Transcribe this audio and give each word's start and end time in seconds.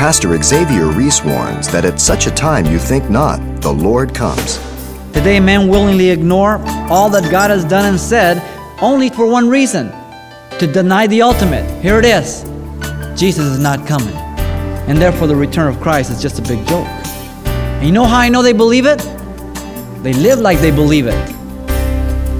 Pastor 0.00 0.42
Xavier 0.42 0.86
Reese 0.86 1.22
warns 1.22 1.68
that 1.68 1.84
at 1.84 2.00
such 2.00 2.26
a 2.26 2.30
time 2.30 2.64
you 2.64 2.78
think 2.78 3.10
not, 3.10 3.38
the 3.60 3.70
Lord 3.70 4.14
comes. 4.14 4.56
Today, 5.12 5.38
men 5.38 5.68
willingly 5.68 6.08
ignore 6.08 6.56
all 6.90 7.10
that 7.10 7.30
God 7.30 7.50
has 7.50 7.66
done 7.66 7.84
and 7.84 8.00
said 8.00 8.42
only 8.80 9.10
for 9.10 9.26
one 9.26 9.46
reason 9.46 9.92
to 10.58 10.66
deny 10.66 11.06
the 11.06 11.20
ultimate. 11.20 11.68
Here 11.82 11.98
it 11.98 12.06
is 12.06 12.44
Jesus 13.14 13.44
is 13.44 13.58
not 13.58 13.86
coming. 13.86 14.16
And 14.88 14.96
therefore, 14.96 15.26
the 15.26 15.36
return 15.36 15.68
of 15.68 15.78
Christ 15.82 16.10
is 16.10 16.22
just 16.22 16.38
a 16.38 16.42
big 16.48 16.66
joke. 16.66 16.88
And 17.44 17.84
you 17.84 17.92
know 17.92 18.06
how 18.06 18.20
I 18.20 18.30
know 18.30 18.40
they 18.40 18.54
believe 18.54 18.86
it? 18.86 19.00
They 20.02 20.14
live 20.14 20.38
like 20.38 20.60
they 20.60 20.70
believe 20.70 21.08
it. 21.08 21.30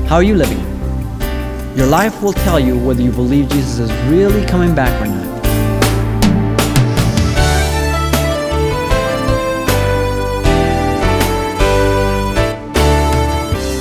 How 0.09 0.15
are 0.15 0.23
you 0.23 0.35
living? 0.35 0.61
Your 1.77 1.89
life 1.89 2.23
will 2.23 2.33
tell 2.33 2.59
you 2.59 2.79
whether 2.79 3.03
you 3.03 3.13
believe 3.13 3.51
Jesus 3.51 3.81
is 3.81 3.93
really 4.11 4.47
coming 4.47 4.75
back 4.75 4.99
or 5.03 5.11
not. 5.11 5.30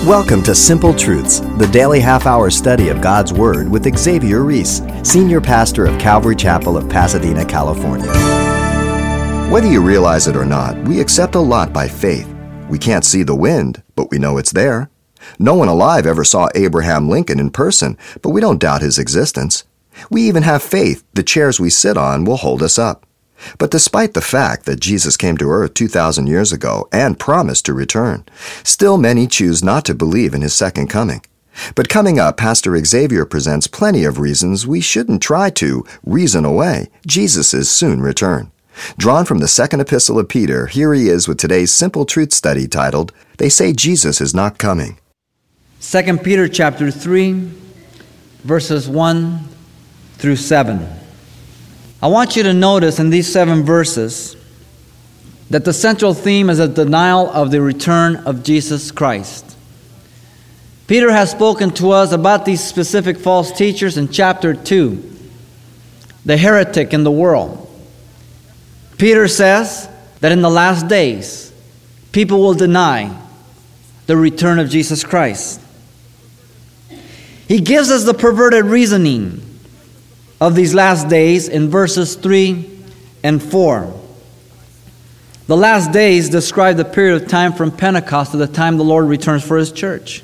Welcome 0.06 0.44
to 0.44 0.56
Simple 0.56 0.94
Truths, 0.94 1.42
the 1.58 1.68
daily 1.74 2.00
half 2.00 2.26
hour 2.26 2.50
study 2.50 2.88
of 2.88 3.02
God's 3.02 3.34
Word 3.34 3.68
with 3.68 3.98
Xavier 3.98 4.44
Reese, 4.44 4.82
Senior 5.04 5.42
Pastor 5.42 5.86
of 5.86 6.00
Calvary 6.00 6.38
Chapel 6.38 6.78
of 6.78 6.88
Pasadena, 6.88 7.46
California. 7.46 8.08
Whether 9.52 9.68
you 9.68 9.82
realize 9.82 10.26
it 10.26 10.38
or 10.38 10.46
not, 10.46 10.78
we 10.88 11.02
accept 11.02 11.36
a 11.36 11.40
lot 11.40 11.74
by 11.74 11.90
faith. 11.90 12.34
We 12.70 12.80
can't 12.80 13.04
see 13.04 13.24
the 13.24 13.36
wind, 13.36 13.84
but 13.98 14.10
we 14.10 14.20
know 14.20 14.38
it's 14.38 14.54
there. 14.54 14.90
No 15.38 15.54
one 15.54 15.68
alive 15.68 16.08
ever 16.08 16.24
saw 16.24 16.48
Abraham 16.56 17.10
Lincoln 17.10 17.38
in 17.38 17.52
person, 17.52 17.98
but 18.22 18.30
we 18.30 18.40
don't 18.40 18.58
doubt 18.58 18.82
his 18.82 18.98
existence. 18.98 19.66
We 20.10 20.22
even 20.22 20.44
have 20.44 20.64
faith 20.64 21.04
the 21.14 21.24
chairs 21.24 21.60
we 21.60 21.70
sit 21.70 21.98
on 21.98 22.24
will 22.24 22.38
hold 22.38 22.64
us 22.64 22.80
up. 22.80 23.06
But 23.58 23.72
despite 23.72 24.14
the 24.14 24.22
fact 24.22 24.66
that 24.66 24.80
Jesus 24.80 25.18
came 25.18 25.38
to 25.38 25.50
earth 25.50 25.74
2,000 25.74 26.28
years 26.28 26.52
ago 26.52 26.88
and 26.92 27.20
promised 27.20 27.66
to 27.66 27.74
return, 27.74 28.26
still 28.64 28.98
many 28.98 29.28
choose 29.28 29.64
not 29.64 29.86
to 29.86 29.96
believe 29.96 30.34
in 30.34 30.42
his 30.42 30.54
second 30.54 30.88
coming. 30.88 31.22
But 31.76 31.90
coming 31.90 32.20
up, 32.20 32.38
Pastor 32.38 32.78
Xavier 32.84 33.26
presents 33.26 33.68
plenty 33.68 34.04
of 34.06 34.20
reasons 34.20 34.68
we 34.68 34.82
shouldn't 34.82 35.22
try 35.22 35.50
to 35.52 35.86
reason 36.04 36.46
away 36.46 36.90
Jesus' 37.06 37.70
soon 37.70 38.02
return. 38.02 38.52
Drawn 38.98 39.26
from 39.26 39.40
the 39.40 39.48
second 39.48 39.82
epistle 39.82 40.20
of 40.20 40.30
Peter, 40.30 40.68
here 40.68 40.94
he 40.94 41.10
is 41.10 41.28
with 41.28 41.38
today's 41.38 41.72
simple 41.72 42.06
truth 42.06 42.34
study 42.34 42.68
titled, 42.68 43.12
They 43.38 43.50
Say 43.50 43.74
Jesus 43.74 44.22
is 44.22 44.34
Not 44.34 44.58
Coming. 44.58 45.00
2 45.82 46.18
Peter 46.20 46.48
chapter 46.48 46.92
3, 46.92 47.52
verses 48.44 48.88
1 48.88 49.40
through 50.14 50.36
7. 50.36 50.88
I 52.02 52.08
want 52.08 52.38
you 52.38 52.44
to 52.44 52.54
notice 52.54 53.00
in 53.00 53.10
these 53.10 53.32
seven 53.32 53.64
verses 53.64 54.38
that 55.50 55.66
the 55.66 55.74
central 55.74 56.14
theme 56.14 56.50
is 56.50 56.60
a 56.60 56.68
denial 56.68 57.30
of 57.30 57.52
the 57.52 57.62
return 57.62 58.18
of 58.18 58.44
Jesus 58.44 58.92
Christ. 58.92 59.58
Peter 60.88 61.12
has 61.12 61.32
spoken 61.32 61.72
to 61.72 61.92
us 61.92 62.12
about 62.12 62.46
these 62.46 62.64
specific 62.64 63.18
false 63.18 63.52
teachers 63.52 63.98
in 63.98 64.08
chapter 64.10 64.54
2, 64.54 65.18
the 66.26 66.38
heretic 66.38 66.94
in 66.94 67.04
the 67.04 67.12
world. 67.12 67.66
Peter 68.98 69.28
says 69.28 69.90
that 70.22 70.32
in 70.32 70.42
the 70.42 70.50
last 70.50 70.88
days, 70.88 71.52
people 72.12 72.40
will 72.40 72.54
deny 72.54 73.16
the 74.08 74.16
return 74.16 74.58
of 74.58 74.70
Jesus 74.70 75.04
Christ. 75.04 75.62
He 77.48 77.60
gives 77.60 77.92
us 77.92 78.06
the 78.06 78.14
perverted 78.14 78.66
reasoning 78.66 79.49
of 80.42 80.56
these 80.56 80.74
last 80.74 81.10
days 81.10 81.50
in 81.50 81.70
verses 81.70 82.16
3 82.16 82.80
and 83.24 83.42
4. 83.42 83.94
The 85.48 85.58
last 85.58 85.92
days 85.92 86.30
describe 86.30 86.78
the 86.78 86.86
period 86.86 87.22
of 87.22 87.28
time 87.28 87.54
from 87.54 87.72
Pentecost 87.72 88.32
to 88.32 88.38
the 88.38 88.48
time 88.48 88.78
the 88.78 88.84
Lord 88.84 89.06
returns 89.06 89.44
for 89.44 89.58
his 89.58 89.72
church. 89.72 90.24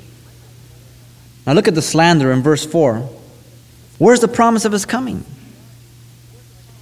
Now 1.45 1.53
look 1.53 1.67
at 1.67 1.75
the 1.75 1.81
slander 1.81 2.31
in 2.31 2.41
verse 2.41 2.65
4. 2.65 3.09
Where's 3.97 4.19
the 4.19 4.27
promise 4.27 4.65
of 4.65 4.71
his 4.71 4.85
coming? 4.85 5.25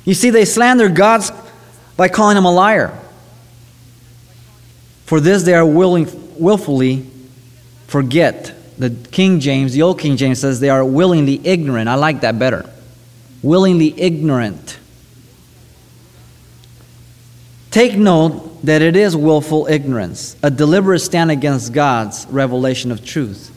You 0.05 0.13
see, 0.13 0.29
they 0.29 0.45
slander 0.45 0.89
God 0.89 1.23
by 1.95 2.09
calling 2.09 2.37
him 2.37 2.45
a 2.45 2.51
liar. 2.51 2.97
For 5.05 5.19
this 5.19 5.43
they 5.43 5.53
are 5.53 5.65
willing, 5.65 6.07
willfully 6.37 7.09
forget. 7.87 8.53
The 8.77 8.89
King 8.89 9.39
James, 9.39 9.73
the 9.73 9.83
old 9.83 9.99
King 9.99 10.17
James 10.17 10.39
says 10.39 10.59
they 10.59 10.69
are 10.69 10.83
willingly 10.83 11.39
ignorant. 11.45 11.87
I 11.87 11.95
like 11.95 12.21
that 12.21 12.37
better 12.39 12.72
willingly 13.43 13.93
ignorant. 13.99 14.79
Take 17.69 17.95
note 17.95 18.63
that 18.65 18.81
it 18.81 18.95
is 18.95 19.15
willful 19.15 19.67
ignorance, 19.67 20.37
a 20.41 20.49
deliberate 20.49 20.99
stand 20.99 21.29
against 21.31 21.73
God's 21.73 22.25
revelation 22.29 22.91
of 22.91 23.05
truth. 23.05 23.51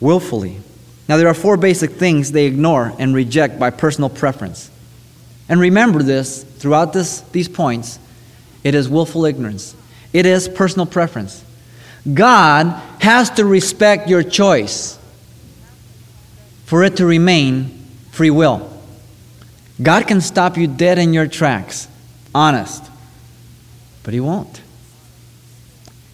Willfully. 0.00 0.60
Now, 1.08 1.16
there 1.16 1.28
are 1.28 1.34
four 1.34 1.56
basic 1.56 1.92
things 1.92 2.32
they 2.32 2.46
ignore 2.46 2.92
and 2.98 3.14
reject 3.14 3.58
by 3.58 3.70
personal 3.70 4.10
preference. 4.10 4.70
And 5.48 5.60
remember 5.60 6.02
this 6.02 6.42
throughout 6.42 6.92
this, 6.92 7.20
these 7.32 7.48
points 7.48 7.98
it 8.62 8.74
is 8.74 8.88
willful 8.88 9.24
ignorance, 9.26 9.74
it 10.12 10.26
is 10.26 10.48
personal 10.48 10.86
preference. 10.86 11.44
God 12.12 12.66
has 13.00 13.30
to 13.30 13.44
respect 13.44 14.08
your 14.08 14.22
choice 14.22 14.98
for 16.64 16.82
it 16.82 16.96
to 16.96 17.06
remain 17.06 17.86
free 18.10 18.30
will. 18.30 18.73
God 19.82 20.06
can 20.06 20.20
stop 20.20 20.56
you 20.56 20.66
dead 20.66 20.98
in 20.98 21.12
your 21.12 21.26
tracks, 21.26 21.88
honest, 22.34 22.84
but 24.02 24.14
He 24.14 24.20
won't. 24.20 24.62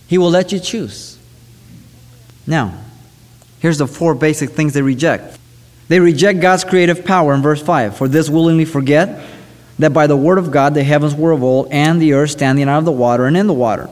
He 0.07 0.19
will 0.19 0.31
let 0.31 0.51
you 0.51 0.59
choose. 0.59 1.19
Now, 2.47 2.75
here's 3.61 3.79
the 3.79 3.87
four 3.87 4.15
basic 4.15 4.51
things 4.51 4.73
they 4.73 4.83
reject. 4.83 5.39
They 5.89 6.01
reject 6.01 6.41
God's 6.41 6.65
creative 6.65 7.05
power 7.05 7.35
in 7.35 7.43
verse 7.43 7.63
5. 7.63 7.97
For 7.97 8.09
this 8.09 8.31
willingly 8.31 8.65
forget 8.65 9.23
that 9.79 9.93
by 9.93 10.07
the 10.07 10.17
word 10.17 10.39
of 10.39 10.51
God 10.51 10.75
the 10.75 10.85
heavens 10.85 11.15
were 11.15 11.33
of 11.33 11.43
old, 11.43 11.69
and 11.71 12.01
the 12.01 12.15
earth 12.15 12.31
standing 12.31 12.69
out 12.69 12.79
of 12.79 12.85
the 12.85 12.93
water 12.93 13.27
and 13.27 13.37
in 13.37 13.47
the 13.47 13.53
water. 13.53 13.89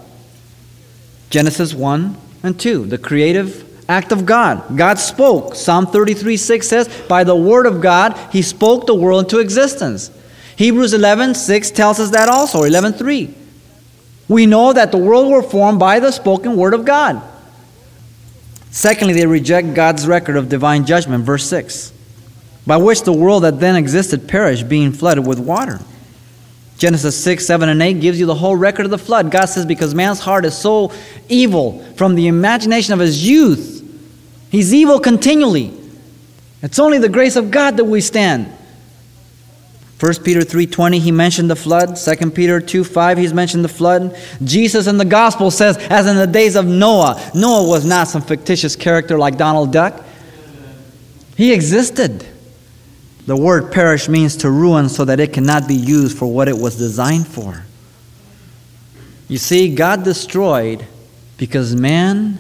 Genesis 1.31 1.75
1 1.75 2.17
and 2.43 2.59
2, 2.59 2.87
the 2.87 2.99
creative 2.99 3.68
act 3.88 4.12
of 4.12 4.26
God. 4.26 4.76
God 4.76 4.99
spoke. 4.99 5.54
Psalm 5.54 5.87
33 5.87 6.37
6 6.37 6.69
says, 6.69 6.88
By 7.09 7.25
the 7.25 7.37
word 7.37 7.66
of 7.66 7.81
God, 7.81 8.19
he 8.31 8.43
spoke 8.43 8.87
the 8.87 8.94
world 8.94 9.25
into 9.25 9.38
existence. 9.38 10.10
Hebrews 10.56 10.93
11 10.93 11.34
6 11.34 11.71
tells 11.71 11.98
us 12.00 12.10
that 12.10 12.28
also, 12.28 12.65
11 12.65 12.94
3. 12.94 13.34
We 14.28 14.44
know 14.44 14.72
that 14.72 14.93
the 14.93 14.98
world 14.98 15.31
were 15.31 15.43
formed 15.43 15.78
by 15.78 16.00
the 16.00 16.12
spoken 16.12 16.56
word 16.56 16.75
of 16.75 16.84
God. 16.84 17.22
Secondly, 18.71 19.15
they 19.15 19.27
reject 19.27 19.72
God's 19.72 20.06
record 20.06 20.37
of 20.37 20.50
divine 20.50 20.84
judgment, 20.84 21.25
verse 21.25 21.48
6, 21.48 21.93
by 22.66 22.77
which 22.77 23.03
the 23.03 23.12
world 23.12 23.44
that 23.44 23.60
then 23.60 23.77
existed 23.77 24.28
perished, 24.28 24.69
being 24.69 24.93
flooded 24.93 25.27
with 25.27 25.38
water. 25.38 25.81
Genesis 26.77 27.22
6, 27.25 27.44
7, 27.44 27.69
and 27.69 27.82
8 27.82 27.94
gives 27.94 28.21
you 28.21 28.27
the 28.27 28.37
whole 28.37 28.54
record 28.54 28.84
of 28.84 28.91
the 28.91 28.98
flood. 28.98 29.31
God 29.31 29.47
says, 29.47 29.66
Because 29.66 29.94
man's 29.94 30.21
heart 30.21 30.44
is 30.44 30.56
so 30.56 30.93
evil 31.28 31.82
from 31.97 32.15
the 32.15 32.28
imagination 32.28 32.94
of 32.94 33.00
his 33.00 33.27
youth, 33.27 33.78
He's 34.50 34.72
evil 34.72 34.98
continually. 35.00 35.72
It's 36.62 36.78
only 36.78 36.98
the 36.98 37.09
grace 37.09 37.36
of 37.36 37.50
God 37.50 37.76
that 37.76 37.84
we 37.84 38.00
stand. 38.00 38.53
1 40.00 40.22
Peter 40.22 40.42
3:20 40.42 41.00
he 41.00 41.10
mentioned 41.10 41.50
the 41.50 41.56
flood, 41.56 41.98
2 41.98 42.31
Peter 42.31 42.60
2:5 42.60 43.19
he's 43.19 43.34
mentioned 43.34 43.64
the 43.64 43.69
flood. 43.69 44.16
Jesus 44.44 44.86
in 44.86 44.97
the 44.97 45.04
gospel 45.04 45.50
says 45.50 45.76
as 45.91 46.06
in 46.06 46.16
the 46.16 46.26
days 46.26 46.54
of 46.54 46.66
Noah, 46.66 47.20
Noah 47.34 47.69
was 47.69 47.84
not 47.84 48.06
some 48.06 48.22
fictitious 48.22 48.76
character 48.76 49.19
like 49.19 49.36
Donald 49.36 49.72
Duck. 49.72 50.04
He 51.36 51.53
existed. 51.53 52.25
The 53.26 53.36
word 53.36 53.72
perish 53.72 54.09
means 54.09 54.36
to 54.36 54.50
ruin 54.50 54.88
so 54.88 55.04
that 55.04 55.20
it 55.20 55.32
cannot 55.32 55.69
be 55.69 55.75
used 55.75 56.16
for 56.16 56.27
what 56.27 56.48
it 56.48 56.59
was 56.59 56.77
designed 56.77 57.27
for. 57.27 57.65
You 59.28 59.36
see, 59.36 59.74
God 59.74 60.04
destroyed 60.04 60.86
because 61.36 61.74
man 61.74 62.39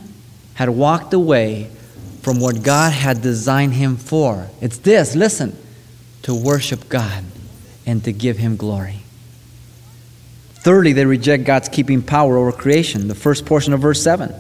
had 0.54 0.70
walked 0.70 1.12
away 1.12 1.70
from 2.28 2.40
what 2.40 2.62
God 2.62 2.92
had 2.92 3.22
designed 3.22 3.72
him 3.72 3.96
for. 3.96 4.48
It's 4.60 4.76
this, 4.76 5.16
listen, 5.16 5.56
to 6.20 6.34
worship 6.34 6.90
God 6.90 7.24
and 7.86 8.04
to 8.04 8.12
give 8.12 8.36
him 8.36 8.58
glory. 8.58 8.98
Thirdly, 10.56 10.92
they 10.92 11.06
reject 11.06 11.44
God's 11.44 11.70
keeping 11.70 12.02
power 12.02 12.36
over 12.36 12.52
creation, 12.52 13.08
the 13.08 13.14
first 13.14 13.46
portion 13.46 13.72
of 13.72 13.80
verse 13.80 14.02
7. 14.02 14.34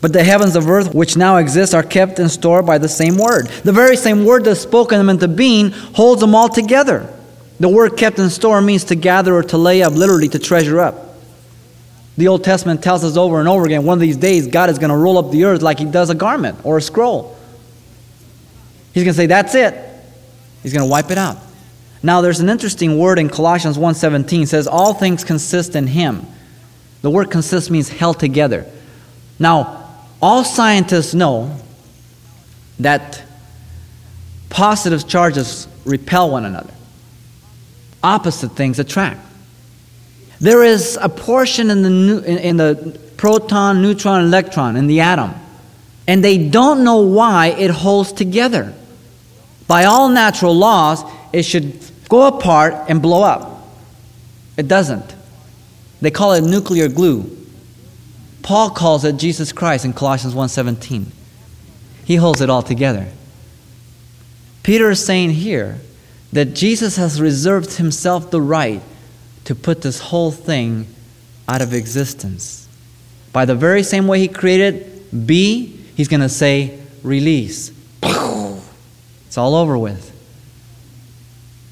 But 0.00 0.14
the 0.14 0.24
heavens 0.24 0.56
of 0.56 0.66
earth, 0.66 0.94
which 0.94 1.14
now 1.14 1.36
exist, 1.36 1.74
are 1.74 1.82
kept 1.82 2.18
in 2.18 2.30
store 2.30 2.62
by 2.62 2.78
the 2.78 2.88
same 2.88 3.18
word. 3.18 3.48
The 3.48 3.72
very 3.72 3.98
same 3.98 4.24
word 4.24 4.44
that 4.44 4.56
spoken 4.56 4.96
them 4.96 5.10
into 5.10 5.28
being 5.28 5.72
holds 5.72 6.22
them 6.22 6.34
all 6.34 6.48
together. 6.48 7.14
The 7.60 7.68
word 7.68 7.98
kept 7.98 8.18
in 8.18 8.30
store 8.30 8.62
means 8.62 8.84
to 8.84 8.94
gather 8.94 9.34
or 9.34 9.42
to 9.42 9.58
lay 9.58 9.82
up, 9.82 9.92
literally 9.92 10.30
to 10.30 10.38
treasure 10.38 10.80
up. 10.80 11.05
The 12.16 12.28
Old 12.28 12.44
Testament 12.44 12.82
tells 12.82 13.04
us 13.04 13.16
over 13.16 13.40
and 13.40 13.48
over 13.48 13.66
again 13.66 13.84
one 13.84 13.98
of 13.98 14.00
these 14.00 14.16
days, 14.16 14.46
God 14.46 14.70
is 14.70 14.78
going 14.78 14.90
to 14.90 14.96
roll 14.96 15.18
up 15.18 15.30
the 15.30 15.44
earth 15.44 15.62
like 15.62 15.78
He 15.78 15.84
does 15.84 16.10
a 16.10 16.14
garment 16.14 16.58
or 16.64 16.78
a 16.78 16.82
scroll. 16.82 17.36
He's 18.94 19.04
going 19.04 19.12
to 19.12 19.16
say, 19.16 19.26
That's 19.26 19.54
it. 19.54 19.74
He's 20.62 20.72
going 20.72 20.84
to 20.84 20.90
wipe 20.90 21.10
it 21.10 21.18
out. 21.18 21.36
Now 22.02 22.20
there's 22.20 22.40
an 22.40 22.48
interesting 22.48 22.98
word 22.98 23.18
in 23.18 23.28
Colossians 23.28 23.76
1:17 23.76 24.46
says 24.46 24.66
all 24.66 24.94
things 24.94 25.24
consist 25.24 25.74
in 25.74 25.86
him. 25.86 26.26
The 27.02 27.10
word 27.10 27.30
consist 27.30 27.70
means 27.70 27.88
held 27.88 28.18
together. 28.20 28.66
Now, 29.38 29.90
all 30.20 30.44
scientists 30.44 31.14
know 31.14 31.56
that 32.80 33.22
positive 34.50 35.06
charges 35.06 35.68
repel 35.84 36.30
one 36.30 36.44
another. 36.44 36.72
Opposite 38.02 38.52
things 38.52 38.78
attract. 38.78 39.20
There 40.40 40.62
is 40.62 40.98
a 41.00 41.08
portion 41.08 41.70
in 41.70 41.82
the, 41.82 42.48
in 42.48 42.56
the 42.56 42.98
proton, 43.16 43.80
neutron, 43.80 44.24
electron 44.24 44.76
in 44.76 44.86
the 44.86 45.00
atom, 45.00 45.34
and 46.06 46.22
they 46.22 46.48
don't 46.48 46.84
know 46.84 46.98
why 46.98 47.48
it 47.48 47.70
holds 47.70 48.12
together. 48.12 48.74
By 49.66 49.84
all 49.84 50.08
natural 50.08 50.54
laws, 50.54 51.02
it 51.32 51.44
should 51.44 51.80
go 52.08 52.26
apart 52.26 52.74
and 52.88 53.00
blow 53.02 53.22
up. 53.22 53.66
It 54.56 54.68
doesn't. 54.68 55.14
They 56.00 56.10
call 56.10 56.32
it 56.32 56.44
nuclear 56.44 56.88
glue. 56.88 57.32
Paul 58.42 58.70
calls 58.70 59.04
it 59.04 59.16
Jesus 59.16 59.52
Christ 59.52 59.84
in 59.84 59.92
Colossians 59.92 60.34
1:17. 60.34 61.06
He 62.04 62.16
holds 62.16 62.40
it 62.40 62.48
all 62.48 62.62
together. 62.62 63.08
Peter 64.62 64.90
is 64.90 65.04
saying 65.04 65.30
here 65.30 65.80
that 66.32 66.54
Jesus 66.54 66.96
has 66.96 67.20
reserved 67.20 67.74
himself 67.74 68.30
the 68.30 68.40
right 68.40 68.82
to 69.46 69.54
put 69.54 69.80
this 69.82 69.98
whole 69.98 70.30
thing 70.30 70.86
out 71.48 71.62
of 71.62 71.72
existence. 71.72 72.68
By 73.32 73.44
the 73.44 73.54
very 73.54 73.82
same 73.82 74.06
way 74.06 74.18
he 74.20 74.28
created 74.28 75.26
B, 75.26 75.66
he's 75.96 76.08
going 76.08 76.20
to 76.20 76.28
say 76.28 76.80
release. 77.02 77.72
It's 78.02 79.38
all 79.38 79.54
over 79.54 79.78
with. 79.78 80.12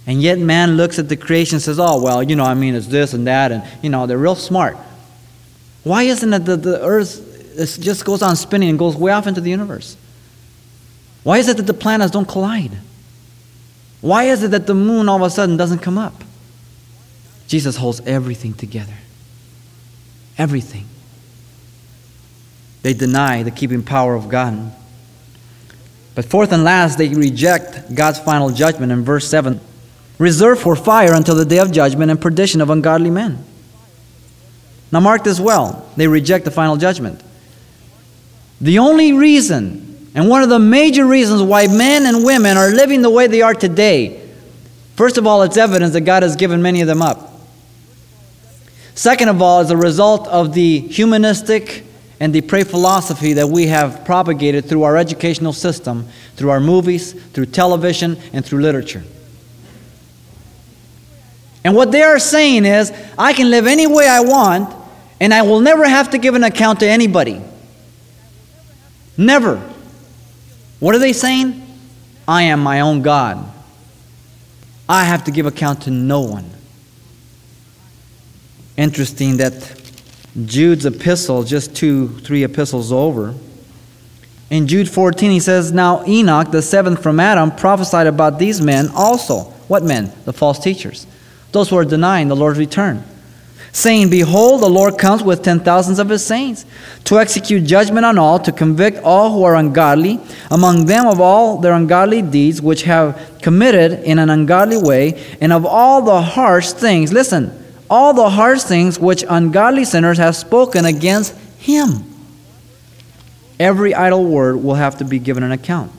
And 0.06 0.22
yet 0.22 0.38
man 0.38 0.76
looks 0.76 0.98
at 0.98 1.08
the 1.08 1.16
creation 1.16 1.56
and 1.56 1.62
says, 1.62 1.80
oh, 1.80 2.00
well, 2.00 2.22
you 2.22 2.36
know, 2.36 2.44
I 2.44 2.54
mean, 2.54 2.74
it's 2.74 2.86
this 2.86 3.14
and 3.14 3.26
that, 3.26 3.50
and, 3.52 3.64
you 3.82 3.90
know, 3.90 4.06
they're 4.06 4.18
real 4.18 4.34
smart. 4.34 4.76
Why 5.82 6.02
isn't 6.04 6.32
it 6.32 6.44
that 6.44 6.62
the 6.62 6.80
earth 6.82 7.56
just 7.80 8.04
goes 8.04 8.22
on 8.22 8.36
spinning 8.36 8.68
and 8.68 8.78
goes 8.78 8.96
way 8.96 9.12
off 9.12 9.26
into 9.26 9.40
the 9.40 9.50
universe? 9.50 9.96
Why 11.22 11.38
is 11.38 11.48
it 11.48 11.56
that 11.56 11.66
the 11.66 11.74
planets 11.74 12.12
don't 12.12 12.28
collide? 12.28 12.72
Why 14.00 14.24
is 14.24 14.42
it 14.42 14.50
that 14.50 14.66
the 14.66 14.74
moon 14.74 15.08
all 15.08 15.16
of 15.16 15.22
a 15.22 15.30
sudden 15.30 15.56
doesn't 15.56 15.78
come 15.78 15.96
up? 15.96 16.22
Jesus 17.46 17.76
holds 17.76 18.00
everything 18.00 18.54
together. 18.54 18.94
Everything. 20.38 20.86
They 22.82 22.94
deny 22.94 23.42
the 23.42 23.50
keeping 23.50 23.82
power 23.82 24.14
of 24.14 24.28
God. 24.28 24.72
But 26.14 26.24
fourth 26.24 26.52
and 26.52 26.64
last, 26.64 26.98
they 26.98 27.08
reject 27.08 27.94
God's 27.94 28.18
final 28.18 28.50
judgment 28.50 28.92
in 28.92 29.04
verse 29.04 29.28
7 29.28 29.60
reserved 30.18 30.60
for 30.60 30.76
fire 30.76 31.12
until 31.12 31.34
the 31.34 31.44
day 31.44 31.58
of 31.58 31.72
judgment 31.72 32.10
and 32.10 32.20
perdition 32.20 32.60
of 32.60 32.70
ungodly 32.70 33.10
men. 33.10 33.44
Now, 34.92 35.00
mark 35.00 35.24
this 35.24 35.40
well. 35.40 35.88
They 35.96 36.06
reject 36.06 36.44
the 36.44 36.50
final 36.50 36.76
judgment. 36.76 37.20
The 38.60 38.78
only 38.78 39.12
reason, 39.12 40.10
and 40.14 40.28
one 40.28 40.42
of 40.42 40.48
the 40.48 40.60
major 40.60 41.04
reasons 41.04 41.42
why 41.42 41.66
men 41.66 42.06
and 42.06 42.24
women 42.24 42.56
are 42.56 42.70
living 42.70 43.02
the 43.02 43.10
way 43.10 43.26
they 43.26 43.42
are 43.42 43.54
today, 43.54 44.24
first 44.94 45.18
of 45.18 45.26
all, 45.26 45.42
it's 45.42 45.56
evidence 45.56 45.94
that 45.94 46.02
God 46.02 46.22
has 46.22 46.36
given 46.36 46.62
many 46.62 46.80
of 46.80 46.86
them 46.86 47.02
up. 47.02 47.32
Second 48.94 49.28
of 49.28 49.42
all, 49.42 49.60
is 49.60 49.70
a 49.70 49.76
result 49.76 50.28
of 50.28 50.54
the 50.54 50.80
humanistic 50.80 51.84
and 52.20 52.32
depraved 52.32 52.70
philosophy 52.70 53.32
that 53.34 53.48
we 53.48 53.66
have 53.66 54.04
propagated 54.04 54.66
through 54.66 54.84
our 54.84 54.96
educational 54.96 55.52
system, 55.52 56.08
through 56.36 56.50
our 56.50 56.60
movies, 56.60 57.12
through 57.12 57.46
television, 57.46 58.16
and 58.32 58.44
through 58.44 58.60
literature. 58.60 59.02
And 61.64 61.74
what 61.74 61.90
they 61.90 62.02
are 62.02 62.18
saying 62.18 62.66
is, 62.66 62.92
I 63.18 63.32
can 63.32 63.50
live 63.50 63.66
any 63.66 63.86
way 63.86 64.06
I 64.06 64.20
want, 64.20 64.74
and 65.20 65.34
I 65.34 65.42
will 65.42 65.60
never 65.60 65.88
have 65.88 66.10
to 66.10 66.18
give 66.18 66.34
an 66.34 66.44
account 66.44 66.80
to 66.80 66.88
anybody. 66.88 67.40
Never. 69.16 69.56
What 70.78 70.94
are 70.94 70.98
they 70.98 71.12
saying? 71.12 71.60
I 72.28 72.42
am 72.44 72.60
my 72.60 72.80
own 72.80 73.02
God. 73.02 73.50
I 74.88 75.04
have 75.04 75.24
to 75.24 75.30
give 75.30 75.46
account 75.46 75.82
to 75.82 75.90
no 75.90 76.20
one. 76.20 76.53
Interesting 78.76 79.36
that 79.38 79.80
Jude's 80.44 80.84
epistle, 80.84 81.44
just 81.44 81.76
two, 81.76 82.08
three 82.20 82.42
epistles 82.42 82.92
over, 82.92 83.34
in 84.50 84.66
Jude 84.66 84.88
14, 84.88 85.30
he 85.30 85.40
says, 85.40 85.72
Now 85.72 86.04
Enoch, 86.06 86.50
the 86.50 86.62
seventh 86.62 87.02
from 87.02 87.18
Adam, 87.18 87.50
prophesied 87.50 88.06
about 88.06 88.38
these 88.38 88.60
men 88.60 88.88
also. 88.94 89.44
What 89.68 89.82
men? 89.82 90.12
The 90.24 90.32
false 90.32 90.58
teachers 90.58 91.06
those 91.54 91.70
who 91.70 91.76
are 91.76 91.84
denying 91.84 92.26
the 92.28 92.36
Lord's 92.36 92.58
return. 92.58 93.02
Saying, 93.70 94.10
Behold, 94.10 94.60
the 94.60 94.68
Lord 94.68 94.98
comes 94.98 95.22
with 95.22 95.42
ten 95.42 95.60
thousands 95.60 95.98
of 95.98 96.08
his 96.08 96.24
saints 96.24 96.66
to 97.04 97.18
execute 97.18 97.64
judgment 97.64 98.04
on 98.04 98.18
all, 98.18 98.38
to 98.40 98.52
convict 98.52 98.98
all 98.98 99.32
who 99.32 99.44
are 99.44 99.54
ungodly, 99.54 100.20
among 100.50 100.86
them 100.86 101.06
of 101.06 101.20
all 101.20 101.58
their 101.58 101.72
ungodly 101.72 102.22
deeds 102.22 102.60
which 102.60 102.82
have 102.82 103.38
committed 103.40 104.00
in 104.04 104.18
an 104.18 104.30
ungodly 104.30 104.76
way, 104.76 105.24
and 105.40 105.52
of 105.52 105.64
all 105.64 106.02
the 106.02 106.20
harsh 106.20 106.72
things, 106.72 107.12
listen, 107.12 107.63
all 107.90 108.14
the 108.14 108.30
harsh 108.30 108.62
things 108.62 108.98
which 108.98 109.24
ungodly 109.28 109.84
sinners 109.84 110.18
have 110.18 110.36
spoken 110.36 110.84
against 110.84 111.34
him. 111.58 112.04
Every 113.58 113.94
idle 113.94 114.24
word 114.24 114.56
will 114.56 114.74
have 114.74 114.98
to 114.98 115.04
be 115.04 115.18
given 115.18 115.42
an 115.42 115.52
account. 115.52 115.92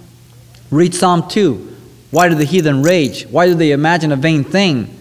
Read 0.71 0.93
Psalm 0.93 1.27
2. 1.29 1.75
Why 2.11 2.29
do 2.29 2.35
the 2.35 2.45
heathen 2.45 2.83
rage? 2.83 3.25
Why 3.27 3.47
do 3.47 3.55
they 3.55 3.71
imagine 3.71 4.11
a 4.11 4.15
vain 4.15 4.43
thing? 4.43 4.95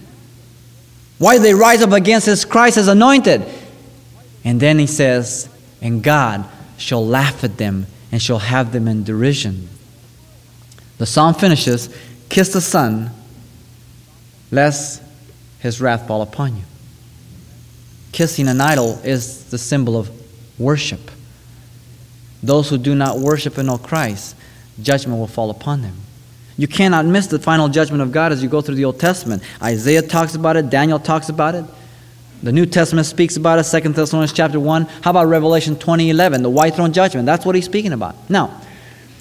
Why 1.19 1.37
do 1.37 1.43
they 1.43 1.55
rise 1.55 1.83
up 1.83 1.93
against 1.93 2.27
his 2.27 2.45
Christ 2.45 2.77
as 2.77 2.89
anointed? 2.89 3.45
And 4.45 4.61
then 4.61 4.79
he 4.79 4.87
says, 4.87 5.49
And 5.81 6.03
God 6.03 6.45
shall 6.77 7.07
laugh 7.07 7.45
at 7.45 7.57
them 7.57 7.87
and 8.13 8.21
shall 8.21 8.39
have 8.39 8.73
them 8.73 8.89
in 8.89 9.05
derision. 9.05 9.69
The 10.99 11.07
psalm 11.07 11.35
finishes, 11.35 11.95
Kiss 12.29 12.53
the 12.53 12.61
Son, 12.61 13.11
lest 14.51 15.03
his 15.61 15.81
wrath 15.81 16.07
fall 16.07 16.23
upon 16.23 16.57
you. 16.57 16.63
Kissing 18.15 18.47
an 18.47 18.61
idol 18.61 19.01
is 19.03 19.47
the 19.47 19.59
symbol 19.59 19.97
of 19.97 20.09
worship. 20.57 21.11
Those 22.45 22.69
who 22.69 22.79
do 22.79 22.95
not 22.95 23.19
worship 23.19 23.59
and 23.59 23.67
know 23.67 23.77
Christ, 23.77 24.37
judgment 24.81 25.19
will 25.19 25.27
fall 25.27 25.51
upon 25.51 25.83
them. 25.83 25.97
You 26.57 26.69
cannot 26.69 27.07
miss 27.07 27.27
the 27.27 27.41
final 27.41 27.69
judgment 27.69 28.03
of 28.03 28.13
God 28.13 28.31
as 28.31 28.41
you 28.41 28.49
go 28.49 28.61
through 28.61 28.77
the 28.77 28.85
Old 28.85 29.01
Testament. 29.01 29.43
Isaiah 29.61 30.01
talks 30.01 30.37
about 30.37 30.57
it, 30.57 30.71
Daniel 30.71 31.01
talks 31.01 31.29
about 31.29 31.57
it. 31.57 31.65
The 32.41 32.53
New 32.53 32.67
Testament 32.67 33.09
speaks 33.09 33.37
about 33.37 33.59
it, 33.59 33.65
2 33.65 33.95
Thessalonians 33.95 34.33
chapter 34.33 34.61
1. 34.61 34.85
How 35.03 35.11
about 35.11 35.27
Revelation 35.27 35.75
20:11, 35.75 36.43
the 36.43 36.51
white 36.51 36.77
throne 36.77 36.93
judgment? 36.93 37.27
That's 37.27 37.45
what 37.45 37.57
he's 37.57 37.65
speaking 37.65 37.93
about. 37.93 38.15
Now, 38.31 38.61